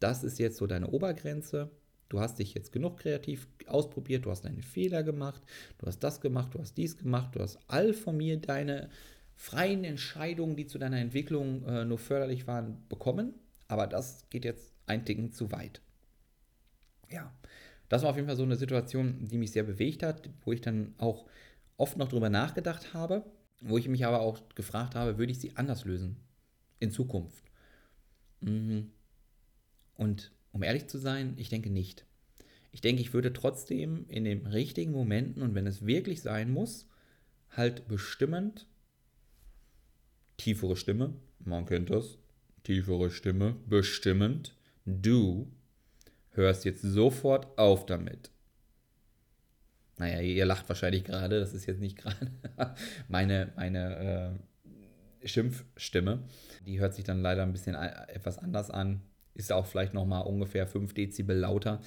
das 0.00 0.24
ist 0.24 0.38
jetzt 0.38 0.56
so 0.56 0.66
deine 0.66 0.88
Obergrenze. 0.88 1.70
Du 2.08 2.20
hast 2.20 2.38
dich 2.38 2.54
jetzt 2.54 2.72
genug 2.72 2.98
kreativ 2.98 3.48
ausprobiert, 3.66 4.26
du 4.26 4.30
hast 4.30 4.44
deine 4.44 4.62
Fehler 4.62 5.02
gemacht, 5.02 5.42
du 5.78 5.86
hast 5.86 5.98
das 6.00 6.20
gemacht, 6.20 6.54
du 6.54 6.60
hast 6.60 6.76
dies 6.76 6.96
gemacht, 6.96 7.34
du 7.34 7.40
hast 7.40 7.58
all 7.66 7.92
von 7.92 8.16
mir 8.16 8.36
deine 8.36 8.90
freien 9.34 9.84
Entscheidungen, 9.84 10.56
die 10.56 10.66
zu 10.66 10.78
deiner 10.78 10.98
Entwicklung 10.98 11.64
äh, 11.64 11.84
nur 11.84 11.98
förderlich 11.98 12.46
waren, 12.46 12.86
bekommen. 12.88 13.34
Aber 13.68 13.86
das 13.86 14.28
geht 14.30 14.44
jetzt 14.44 14.72
ein 14.86 15.04
Ticken 15.04 15.32
zu 15.32 15.50
weit. 15.50 15.80
Ja, 17.10 17.32
das 17.88 18.02
war 18.02 18.10
auf 18.10 18.16
jeden 18.16 18.28
Fall 18.28 18.36
so 18.36 18.44
eine 18.44 18.56
Situation, 18.56 19.26
die 19.26 19.38
mich 19.38 19.52
sehr 19.52 19.64
bewegt 19.64 20.02
hat, 20.02 20.28
wo 20.44 20.52
ich 20.52 20.60
dann 20.60 20.94
auch 20.98 21.26
oft 21.76 21.96
noch 21.96 22.08
drüber 22.08 22.30
nachgedacht 22.30 22.94
habe, 22.94 23.24
wo 23.60 23.78
ich 23.78 23.88
mich 23.88 24.06
aber 24.06 24.20
auch 24.20 24.40
gefragt 24.54 24.94
habe, 24.94 25.18
würde 25.18 25.32
ich 25.32 25.40
sie 25.40 25.56
anders 25.56 25.84
lösen 25.84 26.16
in 26.78 26.90
Zukunft? 26.90 27.44
Mhm. 28.40 28.92
Und 29.96 30.32
um 30.52 30.62
ehrlich 30.62 30.86
zu 30.86 30.98
sein, 30.98 31.34
ich 31.36 31.48
denke 31.48 31.70
nicht. 31.70 32.06
Ich 32.72 32.80
denke, 32.80 33.00
ich 33.00 33.14
würde 33.14 33.32
trotzdem 33.32 34.04
in 34.08 34.24
den 34.24 34.46
richtigen 34.46 34.92
Momenten 34.92 35.42
und 35.42 35.54
wenn 35.54 35.66
es 35.66 35.86
wirklich 35.86 36.22
sein 36.22 36.50
muss, 36.50 36.86
halt 37.50 37.88
bestimmend, 37.88 38.66
tiefere 40.36 40.76
Stimme, 40.76 41.14
man 41.38 41.64
kennt 41.64 41.90
das, 41.90 42.18
tiefere 42.64 43.10
Stimme, 43.10 43.56
bestimmend, 43.66 44.54
du 44.84 45.50
hörst 46.30 46.64
jetzt 46.64 46.82
sofort 46.82 47.58
auf 47.58 47.86
damit. 47.86 48.30
Naja, 49.98 50.20
ihr 50.20 50.44
lacht 50.44 50.68
wahrscheinlich 50.68 51.04
gerade, 51.04 51.40
das 51.40 51.54
ist 51.54 51.64
jetzt 51.64 51.80
nicht 51.80 51.96
gerade 51.98 52.30
meine, 53.08 53.52
meine 53.56 54.38
äh, 55.22 55.28
Schimpfstimme. 55.28 56.24
Die 56.66 56.78
hört 56.78 56.94
sich 56.94 57.04
dann 57.04 57.22
leider 57.22 57.42
ein 57.42 57.52
bisschen 57.52 57.74
etwas 57.74 58.38
anders 58.38 58.70
an 58.70 59.00
ist 59.36 59.52
auch 59.52 59.66
vielleicht 59.66 59.94
nochmal 59.94 60.26
ungefähr 60.26 60.66
5 60.66 60.94
Dezibel 60.94 61.36
lauter, 61.36 61.80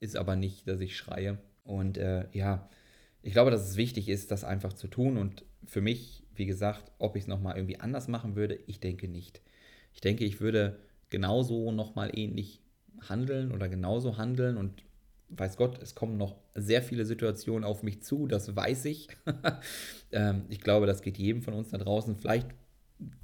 ist 0.00 0.16
aber 0.16 0.36
nicht, 0.36 0.68
dass 0.68 0.80
ich 0.80 0.96
schreie. 0.96 1.38
Und 1.64 1.98
äh, 1.98 2.26
ja, 2.32 2.68
ich 3.22 3.32
glaube, 3.32 3.50
dass 3.50 3.68
es 3.68 3.76
wichtig 3.76 4.08
ist, 4.08 4.30
das 4.30 4.44
einfach 4.44 4.72
zu 4.72 4.88
tun. 4.88 5.16
Und 5.16 5.44
für 5.64 5.80
mich, 5.80 6.24
wie 6.34 6.46
gesagt, 6.46 6.92
ob 6.98 7.16
ich 7.16 7.22
es 7.22 7.28
nochmal 7.28 7.56
irgendwie 7.56 7.80
anders 7.80 8.08
machen 8.08 8.36
würde, 8.36 8.58
ich 8.66 8.80
denke 8.80 9.08
nicht. 9.08 9.40
Ich 9.92 10.00
denke, 10.00 10.24
ich 10.24 10.40
würde 10.40 10.78
genauso 11.08 11.72
nochmal 11.72 12.16
ähnlich 12.16 12.60
handeln 13.08 13.52
oder 13.52 13.68
genauso 13.68 14.18
handeln 14.18 14.56
und 14.56 14.82
weiß 15.28 15.56
Gott, 15.56 15.82
es 15.82 15.94
kommen 15.94 16.16
noch 16.16 16.36
sehr 16.54 16.82
viele 16.82 17.04
Situationen 17.04 17.64
auf 17.64 17.82
mich 17.82 18.02
zu, 18.02 18.26
das 18.26 18.54
weiß 18.54 18.84
ich. 18.86 19.08
ähm, 20.12 20.44
ich 20.48 20.60
glaube, 20.60 20.86
das 20.86 21.02
geht 21.02 21.18
jedem 21.18 21.42
von 21.42 21.54
uns 21.54 21.70
da 21.70 21.78
draußen. 21.78 22.16
Vielleicht 22.16 22.48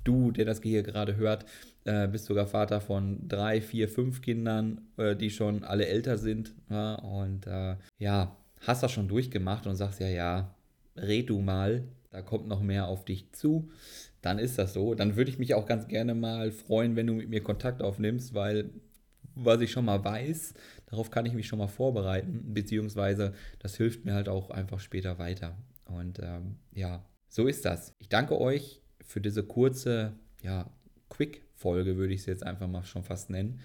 du, 0.04 0.30
der 0.30 0.44
das 0.44 0.62
hier 0.62 0.82
gerade 0.82 1.16
hört, 1.16 1.44
äh, 1.84 2.08
bist 2.08 2.26
sogar 2.26 2.46
Vater 2.46 2.80
von 2.80 3.26
drei, 3.28 3.60
vier, 3.60 3.88
fünf 3.88 4.22
Kindern, 4.22 4.82
äh, 4.96 5.16
die 5.16 5.30
schon 5.30 5.64
alle 5.64 5.86
älter 5.86 6.18
sind. 6.18 6.54
Ja, 6.70 6.94
und 6.96 7.46
äh, 7.46 7.76
ja, 7.98 8.36
hast 8.60 8.82
das 8.82 8.92
schon 8.92 9.08
durchgemacht 9.08 9.66
und 9.66 9.76
sagst 9.76 10.00
ja, 10.00 10.08
ja, 10.08 10.54
red 10.96 11.30
du 11.30 11.40
mal, 11.40 11.84
da 12.10 12.22
kommt 12.22 12.46
noch 12.46 12.62
mehr 12.62 12.88
auf 12.88 13.04
dich 13.04 13.32
zu. 13.32 13.70
Dann 14.20 14.38
ist 14.38 14.58
das 14.58 14.74
so. 14.74 14.94
Dann 14.94 15.16
würde 15.16 15.30
ich 15.30 15.38
mich 15.38 15.54
auch 15.54 15.66
ganz 15.66 15.88
gerne 15.88 16.14
mal 16.14 16.52
freuen, 16.52 16.94
wenn 16.94 17.06
du 17.06 17.14
mit 17.14 17.28
mir 17.28 17.42
Kontakt 17.42 17.82
aufnimmst, 17.82 18.34
weil 18.34 18.70
was 19.34 19.60
ich 19.62 19.72
schon 19.72 19.86
mal 19.86 20.04
weiß, 20.04 20.52
darauf 20.86 21.10
kann 21.10 21.24
ich 21.24 21.32
mich 21.32 21.46
schon 21.46 21.58
mal 21.58 21.68
vorbereiten, 21.68 22.52
beziehungsweise 22.52 23.32
das 23.58 23.76
hilft 23.76 24.04
mir 24.04 24.12
halt 24.12 24.28
auch 24.28 24.50
einfach 24.50 24.78
später 24.78 25.18
weiter. 25.18 25.56
Und 25.86 26.18
ähm, 26.18 26.56
ja, 26.74 27.02
so 27.28 27.46
ist 27.46 27.64
das. 27.64 27.94
Ich 27.98 28.10
danke 28.10 28.38
euch 28.38 28.81
für 29.04 29.20
diese 29.20 29.42
kurze, 29.42 30.14
ja, 30.42 30.70
Quick-Folge, 31.08 31.96
würde 31.96 32.14
ich 32.14 32.20
es 32.20 32.26
jetzt 32.26 32.44
einfach 32.44 32.68
mal 32.68 32.84
schon 32.84 33.04
fast 33.04 33.30
nennen. 33.30 33.60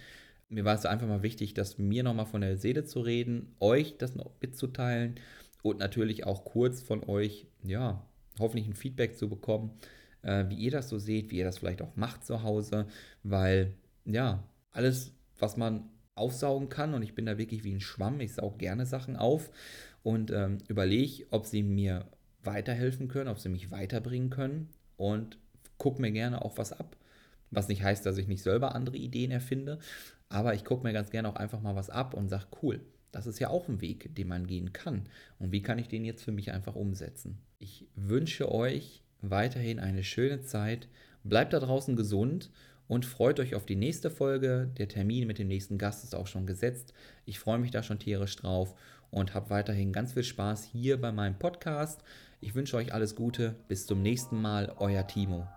Mir 0.50 0.66
war 0.66 0.76
es 0.76 0.86
einfach 0.86 1.08
mal 1.08 1.24
wichtig, 1.24 1.54
das 1.54 1.78
mir 1.78 2.04
nochmal 2.04 2.26
von 2.26 2.42
der 2.42 2.58
Seele 2.58 2.86
zu 2.86 3.02
reden, 3.02 3.56
euch 3.60 3.98
das 3.98 4.16
noch 4.16 4.32
mitzuteilen 4.42 5.16
und 5.62 5.80
natürlich 5.80 6.26
auch 6.26 6.46
kurz 6.46 6.82
von 6.82 7.04
euch, 7.04 7.48
ja, 7.64 8.06
hoffentlich 8.40 8.68
ein 8.68 8.74
Feedback 8.74 9.18
zu 9.18 9.30
bekommen, 9.30 9.72
äh, 10.22 10.46
wie 10.50 10.56
ihr 10.56 10.72
das 10.72 10.90
so 10.90 11.00
seht, 11.00 11.32
wie 11.32 11.38
ihr 11.38 11.46
das 11.46 11.58
vielleicht 11.58 11.82
auch 11.82 11.96
macht 11.96 12.26
zu 12.26 12.44
Hause, 12.44 12.88
weil, 13.24 13.74
ja, 14.06 14.44
alles, 14.72 15.14
was 15.40 15.58
man 15.58 15.90
aufsaugen 16.16 16.70
kann 16.70 16.94
und 16.94 17.04
ich 17.04 17.16
bin 17.16 17.26
da 17.26 17.38
wirklich 17.38 17.64
wie 17.64 17.74
ein 17.74 17.82
Schwamm, 17.82 18.20
ich 18.22 18.34
saug 18.34 18.58
gerne 18.58 18.86
Sachen 18.86 19.16
auf 19.16 19.52
und 20.04 20.32
ähm, 20.32 20.60
überlege, 20.68 21.26
ob 21.32 21.46
sie 21.46 21.64
mir 21.64 22.06
weiterhelfen 22.44 23.08
können, 23.08 23.30
ob 23.30 23.40
sie 23.40 23.50
mich 23.50 23.72
weiterbringen 23.72 24.30
können 24.30 24.70
und 24.98 25.38
gucke 25.78 26.02
mir 26.02 26.12
gerne 26.12 26.44
auch 26.44 26.58
was 26.58 26.74
ab. 26.74 26.98
Was 27.50 27.70
nicht 27.70 27.84
heißt, 27.84 28.06
dass 28.06 28.18
ich 28.18 28.28
nicht 28.28 28.44
selber 28.44 28.76
andere 28.76 28.98
Ideen 28.98 29.32
erfinde, 29.32 29.80
aber 30.30 30.54
ich 30.54 30.66
gucke 30.66 30.86
mir 30.86 30.94
ganz 30.94 31.10
gerne 31.10 31.30
auch 31.30 31.38
einfach 31.38 31.62
mal 31.62 31.76
was 31.76 31.90
ab 31.90 32.14
und 32.14 32.28
sage, 32.28 32.48
cool, 32.62 32.82
das 33.12 33.26
ist 33.26 33.40
ja 33.40 33.50
auch 33.50 33.70
ein 33.70 33.80
Weg, 33.80 34.14
den 34.16 34.28
man 34.28 34.48
gehen 34.48 34.74
kann. 34.74 35.08
Und 35.40 35.52
wie 35.52 35.62
kann 35.62 35.80
ich 35.80 35.88
den 35.88 36.04
jetzt 36.04 36.24
für 36.24 36.34
mich 36.34 36.52
einfach 36.52 36.76
umsetzen? 36.76 37.38
Ich 37.58 37.88
wünsche 37.96 38.52
euch 38.52 39.02
weiterhin 39.22 39.80
eine 39.80 40.04
schöne 40.04 40.42
Zeit. 40.42 40.90
Bleibt 41.24 41.54
da 41.54 41.60
draußen 41.60 41.96
gesund 41.96 42.52
und 42.88 43.06
freut 43.06 43.40
euch 43.40 43.56
auf 43.56 43.66
die 43.66 43.76
nächste 43.76 44.10
Folge. 44.10 44.70
Der 44.78 44.88
Termin 44.88 45.28
mit 45.28 45.40
dem 45.40 45.48
nächsten 45.48 45.78
Gast 45.78 46.04
ist 46.04 46.16
auch 46.16 46.28
schon 46.28 46.46
gesetzt. 46.46 46.94
Ich 47.26 47.40
freue 47.40 47.60
mich 47.60 47.72
da 47.72 47.82
schon 47.82 48.00
tierisch 48.00 48.36
drauf 48.36 48.76
und 49.10 49.34
habe 49.34 49.50
weiterhin 49.50 49.94
ganz 49.94 50.14
viel 50.14 50.24
Spaß 50.24 50.66
hier 50.66 51.00
bei 51.00 51.12
meinem 51.12 51.40
Podcast. 51.40 52.04
Ich 52.40 52.54
wünsche 52.54 52.78
euch 52.78 52.94
alles 52.94 53.16
Gute. 53.16 53.56
Bis 53.68 53.86
zum 53.88 54.02
nächsten 54.02 54.42
Mal. 54.42 54.76
Euer 54.78 55.08
Timo. 55.08 55.48